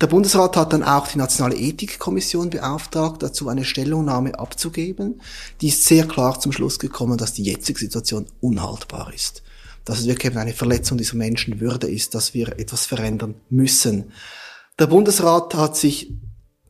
[0.00, 5.20] Der Bundesrat hat dann auch die Nationale Ethikkommission beauftragt, dazu eine Stellungnahme abzugeben.
[5.60, 9.42] Die ist sehr klar zum Schluss gekommen, dass die jetzige Situation unhaltbar ist.
[9.84, 14.12] Dass es wirklich eine Verletzung dieser Menschenwürde ist, dass wir etwas verändern müssen.
[14.78, 16.14] Der Bundesrat hat sich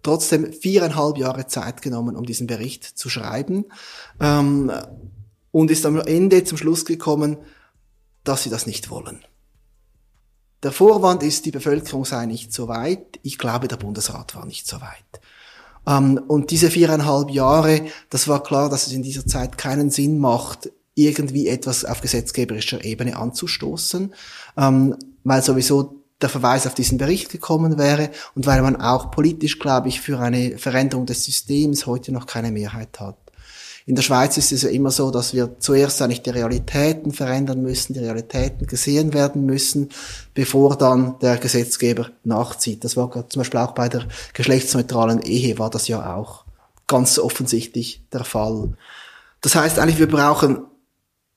[0.02, 3.66] trotzdem viereinhalb Jahre Zeit genommen, um diesen Bericht zu schreiben
[4.18, 4.72] ähm,
[5.52, 7.36] und ist am Ende zum Schluss gekommen,
[8.24, 9.24] dass sie das nicht wollen.
[10.62, 13.18] Der Vorwand ist, die Bevölkerung sei nicht so weit.
[13.22, 15.20] Ich glaube, der Bundesrat war nicht so weit.
[15.86, 20.18] Ähm, und diese viereinhalb Jahre, das war klar, dass es in dieser Zeit keinen Sinn
[20.18, 24.12] macht, irgendwie etwas auf gesetzgeberischer Ebene anzustoßen,
[24.58, 29.58] ähm, weil sowieso der Verweis auf diesen Bericht gekommen wäre und weil man auch politisch,
[29.58, 33.16] glaube ich, für eine Veränderung des Systems heute noch keine Mehrheit hat.
[33.90, 37.60] In der Schweiz ist es ja immer so, dass wir zuerst eigentlich die Realitäten verändern
[37.60, 39.88] müssen, die Realitäten gesehen werden müssen,
[40.32, 42.84] bevor dann der Gesetzgeber nachzieht.
[42.84, 46.44] Das war zum Beispiel auch bei der geschlechtsneutralen Ehe war das ja auch
[46.86, 48.74] ganz offensichtlich der Fall.
[49.40, 50.60] Das heißt eigentlich, wir brauchen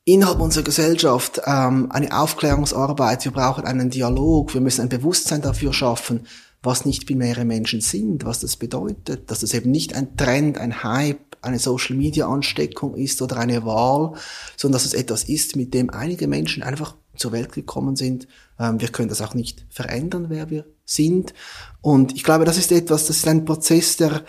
[0.05, 5.73] innerhalb unserer Gesellschaft ähm, eine Aufklärungsarbeit, wir brauchen einen Dialog, wir müssen ein Bewusstsein dafür
[5.73, 6.27] schaffen,
[6.63, 11.37] was nicht-binäre Menschen sind, was das bedeutet, dass es eben nicht ein Trend, ein Hype,
[11.41, 14.13] eine Social-Media-Ansteckung ist oder eine Wahl,
[14.55, 18.27] sondern dass es etwas ist, mit dem einige Menschen einfach zur Welt gekommen sind.
[18.57, 21.33] Ähm, wir können das auch nicht verändern, wer wir sind.
[21.81, 24.23] Und ich glaube, das ist etwas, das ist ein Prozess, der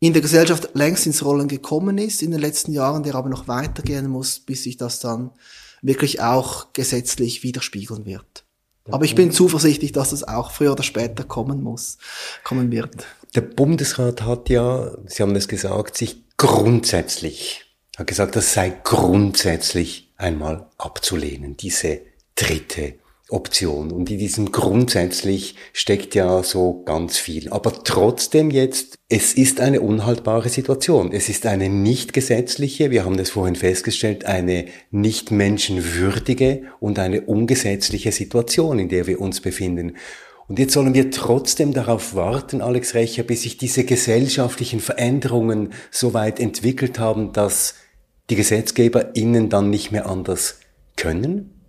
[0.00, 3.46] in der Gesellschaft längst ins Rollen gekommen ist in den letzten Jahren, der aber noch
[3.46, 5.30] weitergehen muss, bis sich das dann
[5.82, 8.44] wirklich auch gesetzlich widerspiegeln wird.
[8.90, 11.98] Aber ich bin zuversichtlich, dass es auch früher oder später kommen muss,
[12.42, 13.06] kommen wird.
[13.34, 17.64] Der Bundesrat hat ja, Sie haben es gesagt, sich grundsätzlich,
[17.96, 22.00] hat gesagt, das sei grundsätzlich einmal abzulehnen, diese
[22.34, 22.94] dritte
[23.32, 23.90] Option.
[23.90, 27.48] Und in diesem grundsätzlich steckt ja so ganz viel.
[27.50, 31.12] Aber trotzdem jetzt, es ist eine unhaltbare Situation.
[31.12, 37.22] Es ist eine nicht gesetzliche, wir haben das vorhin festgestellt, eine nicht menschenwürdige und eine
[37.22, 39.96] ungesetzliche Situation, in der wir uns befinden.
[40.48, 46.14] Und jetzt sollen wir trotzdem darauf warten, Alex Recher, bis sich diese gesellschaftlichen Veränderungen so
[46.14, 47.76] weit entwickelt haben, dass
[48.28, 50.60] die GesetzgeberInnen dann nicht mehr anders
[50.96, 51.61] können?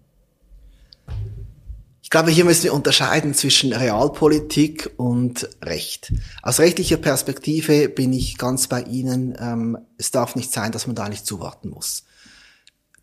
[2.14, 6.14] Glaube, hier müssen wir unterscheiden zwischen Realpolitik und Recht.
[6.44, 9.36] Aus rechtlicher Perspektive bin ich ganz bei Ihnen.
[9.40, 12.04] Ähm, es darf nicht sein, dass man da nicht zuwarten muss.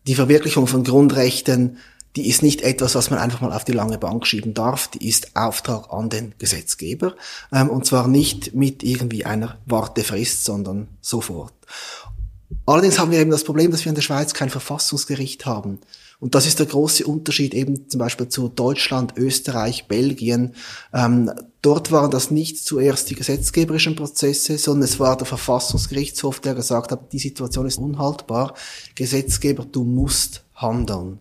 [0.07, 1.75] Die Verwirklichung von Grundrechten,
[2.15, 4.87] die ist nicht etwas, was man einfach mal auf die lange Bank schieben darf.
[4.87, 7.17] Die ist Auftrag an den Gesetzgeber.
[7.51, 11.53] Ähm, und zwar nicht mit irgendwie einer Wartefrist, sondern sofort.
[12.65, 15.79] Allerdings haben wir eben das Problem, dass wir in der Schweiz kein Verfassungsgericht haben.
[16.21, 20.53] Und das ist der große Unterschied eben zum Beispiel zu Deutschland, Österreich, Belgien.
[20.93, 21.31] Ähm,
[21.63, 26.91] dort waren das nicht zuerst die gesetzgeberischen Prozesse, sondern es war der Verfassungsgerichtshof, der gesagt
[26.91, 28.53] hat, die Situation ist unhaltbar.
[28.93, 31.19] Gesetzgeber, du musst handeln.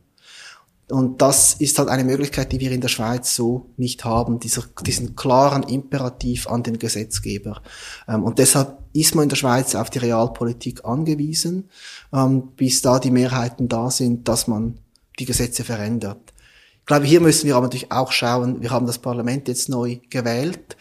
[0.90, 4.64] Und das ist halt eine Möglichkeit, die wir in der Schweiz so nicht haben, dieser,
[4.84, 7.62] diesen klaren Imperativ an den Gesetzgeber.
[8.06, 11.70] Ähm, und deshalb ist man in der Schweiz auf die Realpolitik angewiesen,
[12.12, 14.78] ähm, bis da die Mehrheiten da sind, dass man
[15.20, 16.32] die Gesetze verändert.
[16.80, 19.98] Ich glaube, hier müssen wir aber natürlich auch schauen, wir haben das Parlament jetzt neu
[20.08, 20.76] gewählt.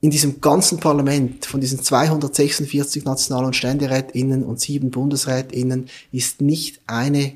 [0.00, 6.80] In diesem ganzen Parlament, von diesen 246 National- und Ständerätinnen und sieben Bundesrätinnen, ist nicht
[6.86, 7.34] eine,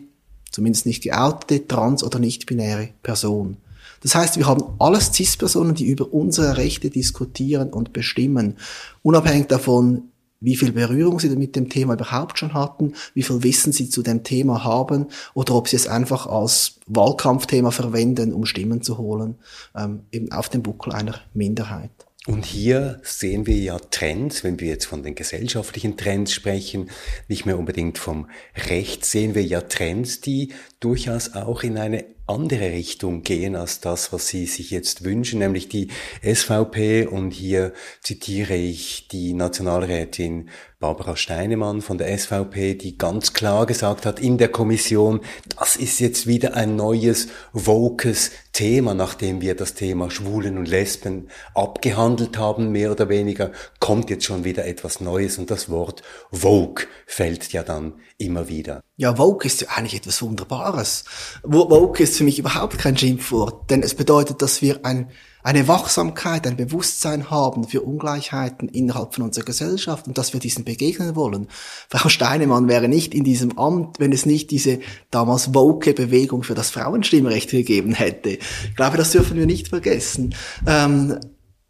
[0.51, 3.57] zumindest nicht geoutete, trans- oder nicht-binäre Person.
[4.03, 8.57] Das heißt, wir haben alles CIS-Personen, die über unsere Rechte diskutieren und bestimmen,
[9.03, 13.73] unabhängig davon, wie viel Berührung sie mit dem Thema überhaupt schon hatten, wie viel Wissen
[13.73, 18.83] sie zu dem Thema haben oder ob sie es einfach als Wahlkampfthema verwenden, um Stimmen
[18.83, 19.37] zu holen,
[19.77, 22.08] ähm, eben auf dem Buckel einer Minderheit.
[22.29, 26.91] Und hier sehen wir ja Trends, wenn wir jetzt von den gesellschaftlichen Trends sprechen,
[27.27, 28.29] nicht mehr unbedingt vom
[28.69, 34.13] Recht, sehen wir ja Trends, die durchaus auch in eine andere Richtung gehen als das,
[34.13, 35.89] was Sie sich jetzt wünschen, nämlich die
[36.23, 37.07] SVP.
[37.07, 44.07] Und hier zitiere ich die Nationalrätin Barbara Steinemann von der SVP, die ganz klar gesagt
[44.07, 45.23] hat in der Kommission,
[45.59, 51.31] das ist jetzt wieder ein neues, wokes Thema, nachdem wir das Thema Schwulen und Lesben
[51.53, 56.87] abgehandelt haben, mehr oder weniger, kommt jetzt schon wieder etwas Neues und das Wort woke
[57.07, 58.81] fällt ja dann immer wieder.
[58.97, 61.05] Ja, woke ist ja eigentlich etwas Wunderbares.
[61.43, 65.11] Woke ist für mich überhaupt kein Schimpfwort, denn es bedeutet, dass wir ein
[65.49, 70.63] eine Wachsamkeit, ein Bewusstsein haben für Ungleichheiten innerhalb von unserer Gesellschaft und dass wir diesen
[70.63, 71.49] begegnen wollen.
[71.89, 74.81] Frau Steinemann wäre nicht in diesem Amt, wenn es nicht diese
[75.11, 78.29] damals woke Bewegung für das Frauenstimmrecht gegeben hätte.
[78.29, 80.35] Ich glaube, das dürfen wir nicht vergessen.
[80.67, 81.19] Ähm,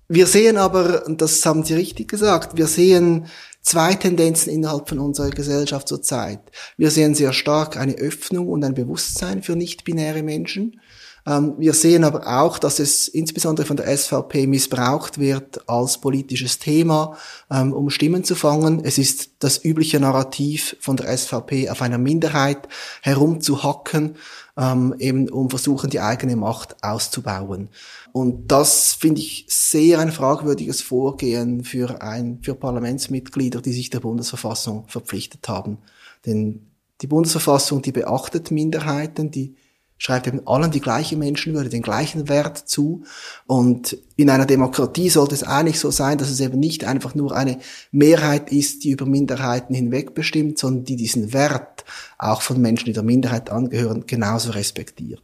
[0.08, 3.26] wir sehen aber, und das haben Sie richtig gesagt, wir sehen
[3.62, 6.40] zwei Tendenzen innerhalb von unserer Gesellschaft zurzeit.
[6.76, 10.80] Wir sehen sehr stark eine Öffnung und ein Bewusstsein für nicht-binäre Menschen.
[11.28, 16.58] Ähm, wir sehen aber auch, dass es insbesondere von der SVP missbraucht wird als politisches
[16.58, 17.18] Thema,
[17.50, 18.82] ähm, um Stimmen zu fangen.
[18.82, 22.66] Es ist das übliche Narrativ von der SVP, auf einer Minderheit
[23.02, 24.16] herumzuhacken,
[24.56, 27.68] ähm, eben um versuchen, die eigene Macht auszubauen.
[28.12, 34.00] Und das finde ich sehr ein fragwürdiges Vorgehen für ein, für Parlamentsmitglieder, die sich der
[34.00, 35.78] Bundesverfassung verpflichtet haben.
[36.24, 36.70] Denn
[37.02, 39.56] die Bundesverfassung, die beachtet Minderheiten, die
[39.98, 43.02] schreibt eben allen die gleiche Menschenwürde, den gleichen Wert zu.
[43.46, 47.36] Und in einer Demokratie sollte es eigentlich so sein, dass es eben nicht einfach nur
[47.36, 47.58] eine
[47.90, 51.84] Mehrheit ist, die über Minderheiten hinweg bestimmt, sondern die diesen Wert
[52.16, 55.22] auch von Menschen, die der Minderheit angehören, genauso respektiert.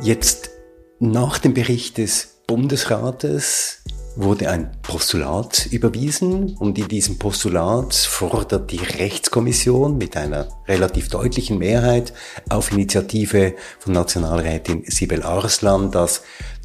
[0.00, 0.50] Jetzt
[0.98, 3.82] nach dem Bericht des Bundesrates
[4.16, 11.58] wurde ein Postulat überwiesen und in diesem Postulat fordert die Rechtskommission mit einer relativ deutlichen
[11.58, 12.12] Mehrheit
[12.48, 16.22] auf Initiative von Nationalrätin Sibel Arslan, dass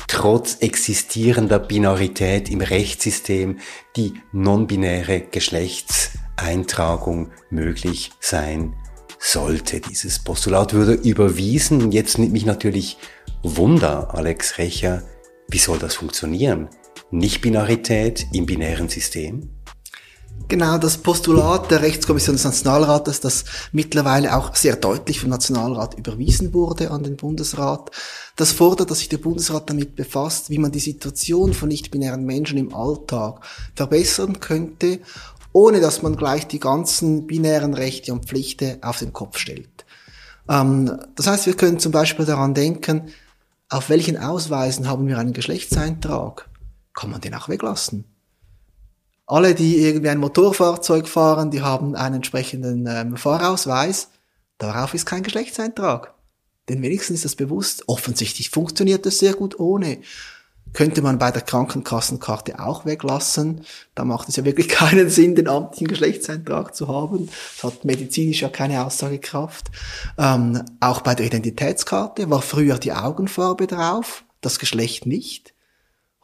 [0.07, 3.59] trotz existierender Binarität im Rechtssystem
[3.95, 8.73] die non-binäre Geschlechtseintragung möglich sein
[9.19, 9.79] sollte.
[9.79, 11.91] Dieses Postulat würde überwiesen.
[11.91, 12.97] Jetzt nimmt mich natürlich
[13.43, 15.03] Wunder, Alex Recher,
[15.49, 16.67] wie soll das funktionieren?
[17.11, 19.49] Nicht-Binarität im binären System?
[20.49, 26.53] Genau, das Postulat der Rechtskommission des Nationalrates, das mittlerweile auch sehr deutlich vom Nationalrat überwiesen
[26.53, 27.91] wurde an den Bundesrat,
[28.37, 32.57] das fordert, dass sich der Bundesrat damit befasst, wie man die Situation von nicht-binären Menschen
[32.57, 33.41] im Alltag
[33.75, 34.99] verbessern könnte,
[35.51, 39.85] ohne dass man gleich die ganzen binären Rechte und Pflichten auf den Kopf stellt.
[40.47, 43.09] Ähm, das heißt, wir können zum Beispiel daran denken,
[43.69, 46.47] auf welchen Ausweisen haben wir einen Geschlechtseintrag?
[46.97, 48.05] Kann man den auch weglassen.
[49.27, 54.09] Alle, die irgendwie ein Motorfahrzeug fahren, die haben einen entsprechenden ähm, Fahrausweis.
[54.57, 56.15] Darauf ist kein Geschlechtseintrag.
[56.67, 57.87] Denn wenigstens ist das bewusst.
[57.87, 59.99] Offensichtlich funktioniert das sehr gut ohne.
[60.73, 63.61] Könnte man bei der Krankenkassenkarte auch weglassen.
[63.93, 67.29] Da macht es ja wirklich keinen Sinn, den amtlichen Geschlechtseintrag zu haben.
[67.55, 69.67] Das hat medizinisch ja keine Aussagekraft.
[70.17, 75.53] Ähm, auch bei der Identitätskarte war früher die Augenfarbe drauf, das Geschlecht nicht.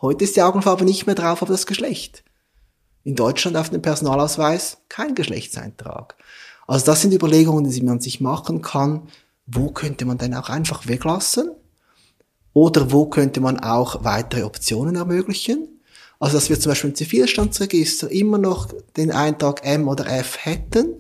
[0.04, 2.26] Heute ist die Augenfarbe nicht mehr drauf auf das Geschlecht.
[3.06, 6.18] In Deutschland auf dem Personalausweis kein Geschlechtseintrag.
[6.68, 9.08] Also das sind Überlegungen, die man sich machen kann.
[9.46, 11.52] Wo könnte man denn auch einfach weglassen?
[12.52, 15.70] Oder wo könnte man auch weitere Optionen ermöglichen?
[16.20, 20.96] Also dass wir zum Beispiel im Zivilstandsregister immer noch den Eintrag M oder F hätten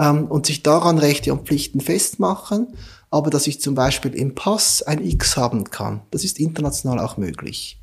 [0.00, 2.74] ähm, und sich daran Rechte und Pflichten festmachen,
[3.08, 6.02] aber dass ich zum Beispiel im Pass ein X haben kann.
[6.10, 7.78] Das ist international auch möglich.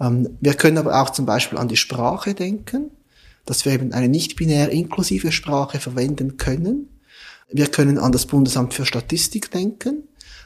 [0.00, 2.90] Ähm, wir können aber auch zum Beispiel an die Sprache denken,
[3.46, 6.88] dass wir eben eine nicht-binär inklusive Sprache verwenden können.
[7.50, 10.04] Wir können an das Bundesamt für Statistik denken,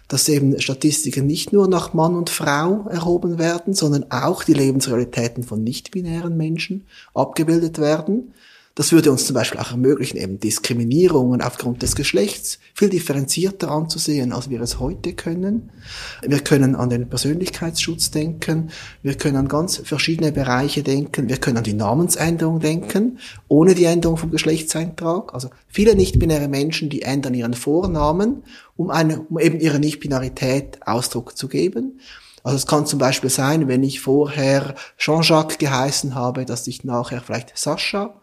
[0.09, 5.45] dass eben Statistiken nicht nur nach Mann und Frau erhoben werden, sondern auch die Lebensrealitäten
[5.45, 8.33] von nicht-binären Menschen abgebildet werden.
[8.79, 14.33] Das würde uns zum Beispiel auch ermöglichen, eben Diskriminierungen aufgrund des Geschlechts viel differenzierter anzusehen,
[14.33, 15.71] als wir es heute können.
[16.23, 18.71] Wir können an den Persönlichkeitsschutz denken.
[19.03, 21.29] Wir können an ganz verschiedene Bereiche denken.
[21.29, 23.19] Wir können an die Namensänderung denken,
[23.49, 25.35] ohne die Änderung vom Geschlechtseintrag.
[25.35, 28.45] Also viele nicht-binäre Menschen, die ändern ihren Vornamen,
[28.77, 31.99] um, eine, um eben ihre Nicht-Binarität Ausdruck zu geben.
[32.45, 37.21] Also es kann zum Beispiel sein, wenn ich vorher Jean-Jacques geheißen habe, dass ich nachher
[37.21, 38.15] vielleicht Sascha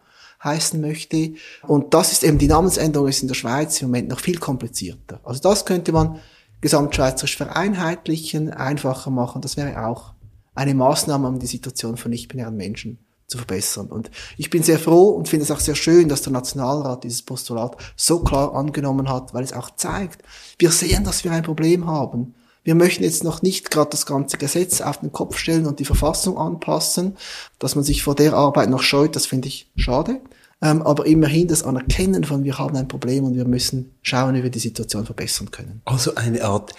[0.42, 1.34] heißen möchte.
[1.66, 5.20] Und das ist eben, die Namensänderung ist in der Schweiz im Moment noch viel komplizierter.
[5.24, 6.20] Also das könnte man
[6.60, 9.42] gesamtschweizerisch vereinheitlichen, einfacher machen.
[9.42, 10.14] Das wäre auch
[10.54, 13.88] eine Maßnahme, um die Situation von nicht-binären Menschen zu verbessern.
[13.88, 17.22] Und ich bin sehr froh und finde es auch sehr schön, dass der Nationalrat dieses
[17.22, 20.22] Postulat so klar angenommen hat, weil es auch zeigt,
[20.58, 22.34] wir sehen, dass wir ein Problem haben.
[22.66, 25.84] Wir möchten jetzt noch nicht gerade das ganze Gesetz auf den Kopf stellen und die
[25.84, 27.16] Verfassung anpassen,
[27.60, 30.20] dass man sich vor der Arbeit noch scheut, das finde ich schade.
[30.60, 34.42] Ähm, aber immerhin das Anerkennen von, wir haben ein Problem und wir müssen schauen, wie
[34.42, 35.80] wir die Situation verbessern können.
[35.84, 36.74] Also eine Art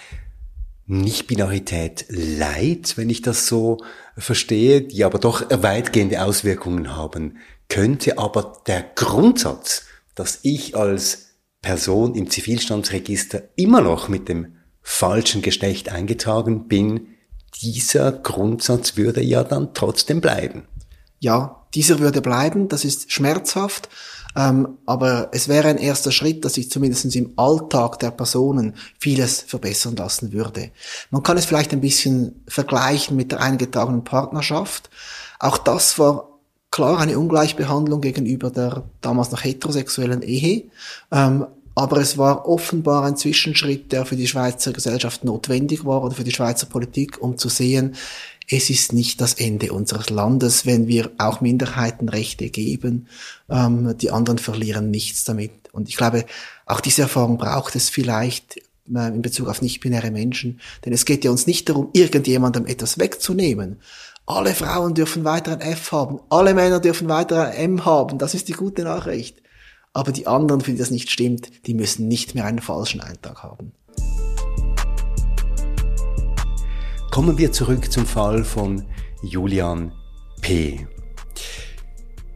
[0.84, 3.78] Nicht-Binarität Leid, wenn ich das so
[4.14, 7.38] verstehe, die aber doch weitgehende Auswirkungen haben
[7.70, 8.18] könnte.
[8.18, 11.28] Aber der Grundsatz, dass ich als
[11.62, 14.57] Person im Zivilstandsregister immer noch mit dem
[14.88, 17.08] falschen Geschlecht eingetragen bin,
[17.60, 20.66] dieser Grundsatz würde ja dann trotzdem bleiben.
[21.20, 23.90] Ja, dieser würde bleiben, das ist schmerzhaft,
[24.34, 29.42] ähm, aber es wäre ein erster Schritt, dass sich zumindest im Alltag der Personen vieles
[29.42, 30.70] verbessern lassen würde.
[31.10, 34.88] Man kann es vielleicht ein bisschen vergleichen mit der eingetragenen Partnerschaft.
[35.38, 40.64] Auch das war klar eine Ungleichbehandlung gegenüber der damals noch heterosexuellen Ehe.
[41.12, 41.46] Ähm,
[41.78, 46.24] aber es war offenbar ein Zwischenschritt, der für die Schweizer Gesellschaft notwendig war oder für
[46.24, 47.94] die Schweizer Politik, um zu sehen,
[48.50, 53.06] es ist nicht das Ende unseres Landes, wenn wir auch Minderheitenrechte geben.
[53.48, 55.52] Ähm, die anderen verlieren nichts damit.
[55.70, 56.24] Und ich glaube,
[56.66, 60.60] auch diese Erfahrung braucht es vielleicht äh, in Bezug auf nicht-binäre Menschen.
[60.84, 63.80] Denn es geht ja uns nicht darum, irgendjemandem etwas wegzunehmen.
[64.26, 66.18] Alle Frauen dürfen weiter ein F haben.
[66.28, 68.18] Alle Männer dürfen weiter ein M haben.
[68.18, 69.36] Das ist die gute Nachricht.
[69.92, 73.42] Aber die anderen, für die das nicht stimmt, die müssen nicht mehr einen falschen Eintrag
[73.42, 73.72] haben.
[77.10, 78.84] Kommen wir zurück zum Fall von
[79.22, 79.92] Julian
[80.40, 80.86] P.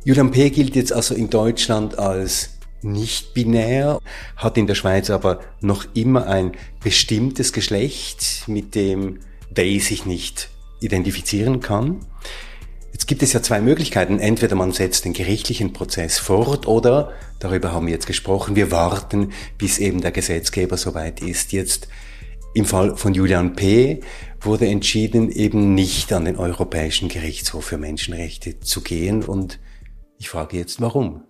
[0.04, 0.50] Julian P.
[0.50, 4.00] gilt jetzt also in Deutschland als nicht binär,
[4.36, 9.20] hat in der Schweiz aber noch immer ein bestimmtes Geschlecht, mit dem
[9.54, 10.48] they sich nicht
[10.80, 12.04] identifizieren kann.
[12.92, 14.18] Jetzt gibt es ja zwei Möglichkeiten.
[14.18, 19.32] Entweder man setzt den gerichtlichen Prozess fort oder, darüber haben wir jetzt gesprochen, wir warten,
[19.56, 21.52] bis eben der Gesetzgeber soweit ist.
[21.52, 21.88] Jetzt
[22.54, 24.00] im Fall von Julian P.
[24.40, 29.22] wurde entschieden, eben nicht an den Europäischen Gerichtshof für Menschenrechte zu gehen.
[29.24, 29.58] Und
[30.18, 31.22] ich frage jetzt, warum?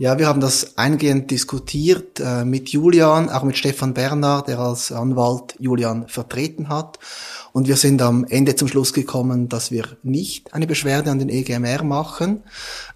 [0.00, 4.92] Ja, wir haben das eingehend diskutiert äh, mit Julian, auch mit Stefan Bernhard, der als
[4.92, 7.00] Anwalt Julian vertreten hat.
[7.52, 11.28] Und wir sind am Ende zum Schluss gekommen, dass wir nicht eine Beschwerde an den
[11.28, 12.42] EGMR machen.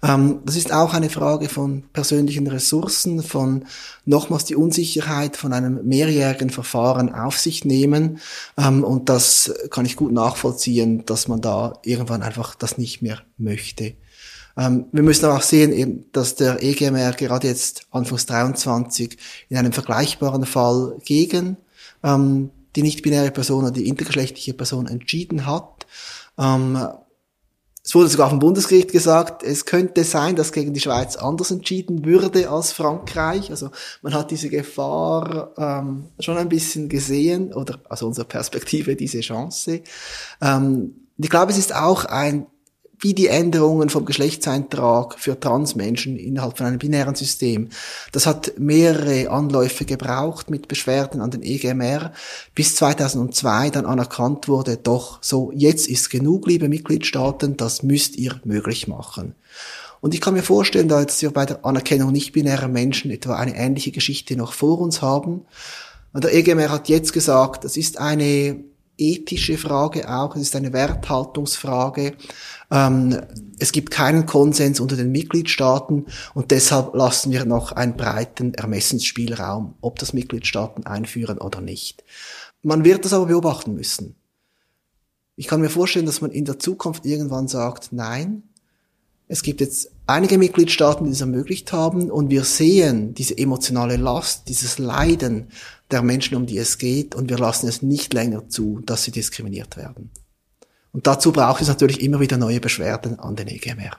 [0.01, 3.65] Ähm, das ist auch eine Frage von persönlichen Ressourcen, von
[4.05, 8.19] nochmals die Unsicherheit von einem mehrjährigen Verfahren auf sich nehmen.
[8.57, 13.21] Ähm, und das kann ich gut nachvollziehen, dass man da irgendwann einfach das nicht mehr
[13.37, 13.95] möchte.
[14.57, 19.17] Ähm, wir müssen aber auch sehen, dass der EGMR gerade jetzt Anfangs 23
[19.49, 21.57] in einem vergleichbaren Fall gegen
[22.03, 25.85] ähm, die nicht-binäre Person oder die intergeschlechtliche Person entschieden hat.
[26.37, 26.77] Ähm,
[27.85, 32.05] es wurde sogar vom Bundesgericht gesagt, es könnte sein, dass gegen die Schweiz anders entschieden
[32.05, 33.51] würde als Frankreich.
[33.51, 33.71] Also
[34.01, 39.81] man hat diese Gefahr ähm, schon ein bisschen gesehen oder aus unserer Perspektive diese Chance.
[40.41, 42.47] Ähm, ich glaube, es ist auch ein
[43.03, 47.69] wie die Änderungen vom Geschlechtseintrag für Transmenschen innerhalb von einem binären System.
[48.13, 52.13] Das hat mehrere Anläufe gebraucht mit Beschwerden an den EGMR,
[52.55, 58.39] bis 2002 dann anerkannt wurde, doch so, jetzt ist genug, liebe Mitgliedstaaten, das müsst ihr
[58.45, 59.35] möglich machen.
[59.99, 63.91] Und ich kann mir vorstellen, dass wir bei der Anerkennung nicht-binärer Menschen etwa eine ähnliche
[63.91, 65.45] Geschichte noch vor uns haben.
[66.13, 68.63] Und der EGMR hat jetzt gesagt, das ist eine
[68.97, 72.13] ethische Frage auch, es ist eine Werthaltungsfrage.
[72.71, 73.21] Ähm,
[73.59, 79.75] es gibt keinen Konsens unter den Mitgliedstaaten und deshalb lassen wir noch einen breiten Ermessensspielraum,
[79.81, 82.03] ob das Mitgliedstaaten einführen oder nicht.
[82.61, 84.15] Man wird das aber beobachten müssen.
[85.35, 88.43] Ich kann mir vorstellen, dass man in der Zukunft irgendwann sagt, nein,
[89.27, 94.49] es gibt jetzt einige Mitgliedstaaten, die es ermöglicht haben und wir sehen diese emotionale Last,
[94.49, 95.47] dieses Leiden
[95.93, 99.11] der Menschen, um die es geht und wir lassen es nicht länger zu, dass sie
[99.11, 100.11] diskriminiert werden.
[100.91, 103.97] Und dazu braucht es natürlich immer wieder neue Beschwerden an den EGMR.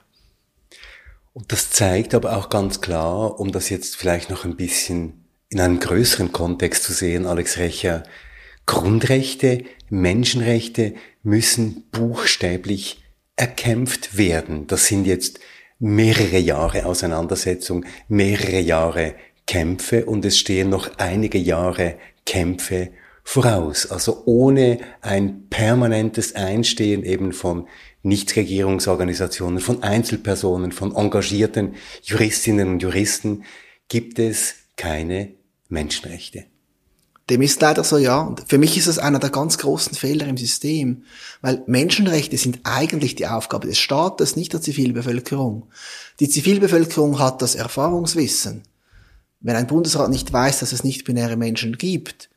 [1.32, 5.60] Und das zeigt aber auch ganz klar, um das jetzt vielleicht noch ein bisschen in
[5.60, 8.04] einem größeren Kontext zu sehen, Alex Recher,
[8.66, 13.02] Grundrechte, Menschenrechte müssen buchstäblich
[13.36, 14.66] erkämpft werden.
[14.68, 15.40] Das sind jetzt
[15.78, 19.14] mehrere Jahre Auseinandersetzung, mehrere Jahre
[19.46, 22.90] Kämpfe und es stehen noch einige Jahre Kämpfe
[23.22, 23.90] voraus.
[23.90, 27.68] Also ohne ein permanentes Einstehen eben von
[28.02, 33.44] Nichtregierungsorganisationen, von Einzelpersonen, von engagierten Juristinnen und Juristen
[33.88, 35.30] gibt es keine
[35.68, 36.44] Menschenrechte.
[37.30, 38.20] Dem ist leider so, ja.
[38.20, 41.04] Und für mich ist das einer der ganz großen Fehler im System,
[41.40, 45.70] weil Menschenrechte sind eigentlich die Aufgabe des Staates, nicht der Zivilbevölkerung.
[46.20, 48.64] Die Zivilbevölkerung hat das Erfahrungswissen.
[49.44, 52.30] Wenn ein Bundesrat nicht weiß, dass es nicht-binäre Menschen gibt,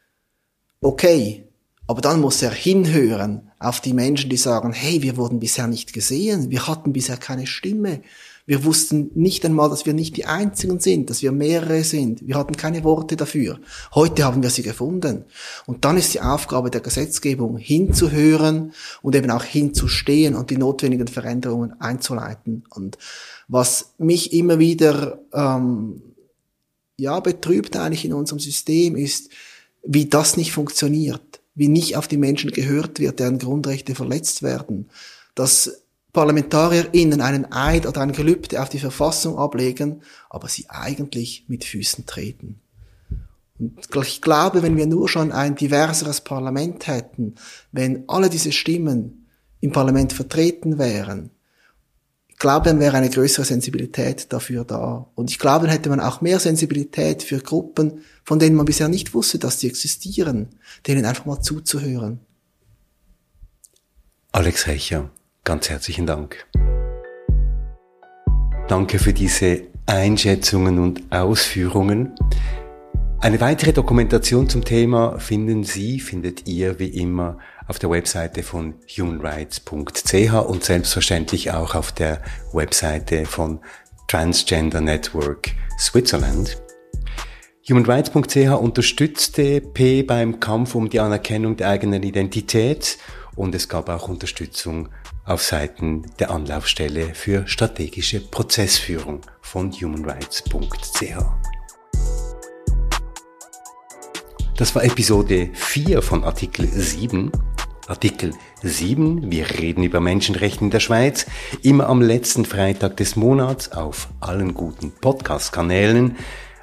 [0.81, 1.45] okay,
[1.87, 5.93] aber dann muss er hinhören auf die Menschen, die sagen, hey, wir wurden bisher nicht
[5.93, 8.01] gesehen, wir hatten bisher keine Stimme,
[8.45, 12.25] wir wussten nicht einmal, dass wir nicht die Einzigen sind, dass wir mehrere sind.
[12.25, 13.59] Wir hatten keine Worte dafür.
[13.93, 15.25] Heute haben wir sie gefunden.
[15.65, 21.09] Und dann ist die Aufgabe der Gesetzgebung hinzuhören und eben auch hinzustehen und die notwendigen
[21.09, 22.63] Veränderungen einzuleiten.
[22.69, 22.97] Und
[23.49, 26.01] was mich immer wieder ähm,
[26.97, 29.29] ja betrübt eigentlich in unserem System ist,
[29.83, 34.89] wie das nicht funktioniert, wie nicht auf die Menschen gehört wird, deren Grundrechte verletzt werden,
[35.35, 35.83] dass
[36.13, 42.07] ParlamentarierInnen einen Eid oder ein Gelübde auf die Verfassung ablegen, aber sie eigentlich mit Füßen
[42.07, 42.59] treten.
[43.59, 47.35] Und ich glaube, wenn wir nur schon ein diverseres Parlament hätten,
[47.71, 49.27] wenn alle diese Stimmen
[49.61, 51.31] im Parlament vertreten wären,
[52.37, 55.07] ich glaube, dann wäre eine größere Sensibilität dafür da.
[55.15, 58.89] Und ich glaube, dann hätte man auch mehr Sensibilität für Gruppen, von denen man bisher
[58.89, 60.49] nicht wusste, dass sie existieren,
[60.85, 62.19] denen einfach mal zuzuhören.
[64.31, 65.09] Alex Recher,
[65.47, 66.45] Ganz herzlichen Dank.
[68.67, 72.13] Danke für diese Einschätzungen und Ausführungen.
[73.19, 78.75] Eine weitere Dokumentation zum Thema finden Sie, findet ihr wie immer auf der Webseite von
[78.95, 82.21] humanrights.ch und selbstverständlich auch auf der
[82.53, 83.59] Webseite von
[84.07, 85.49] Transgender Network
[85.79, 86.61] Switzerland.
[87.67, 92.99] Humanrights.ch unterstützte P beim Kampf um die Anerkennung der eigenen Identität
[93.35, 94.89] und es gab auch Unterstützung
[95.25, 101.56] auf Seiten der Anlaufstelle für strategische Prozessführung von humanrights.ch.
[104.57, 107.31] Das war Episode 4 von Artikel 7.
[107.85, 108.33] Artikel
[108.63, 109.31] 7.
[109.31, 111.27] Wir reden über Menschenrechte in der Schweiz.
[111.61, 116.15] Immer am letzten Freitag des Monats auf allen guten Podcast-Kanälen,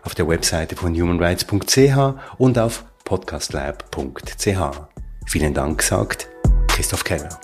[0.03, 4.59] auf der Webseite von humanrights.ch und auf podcastlab.ch.
[5.27, 6.29] Vielen Dank, sagt
[6.67, 7.39] Christoph Keller.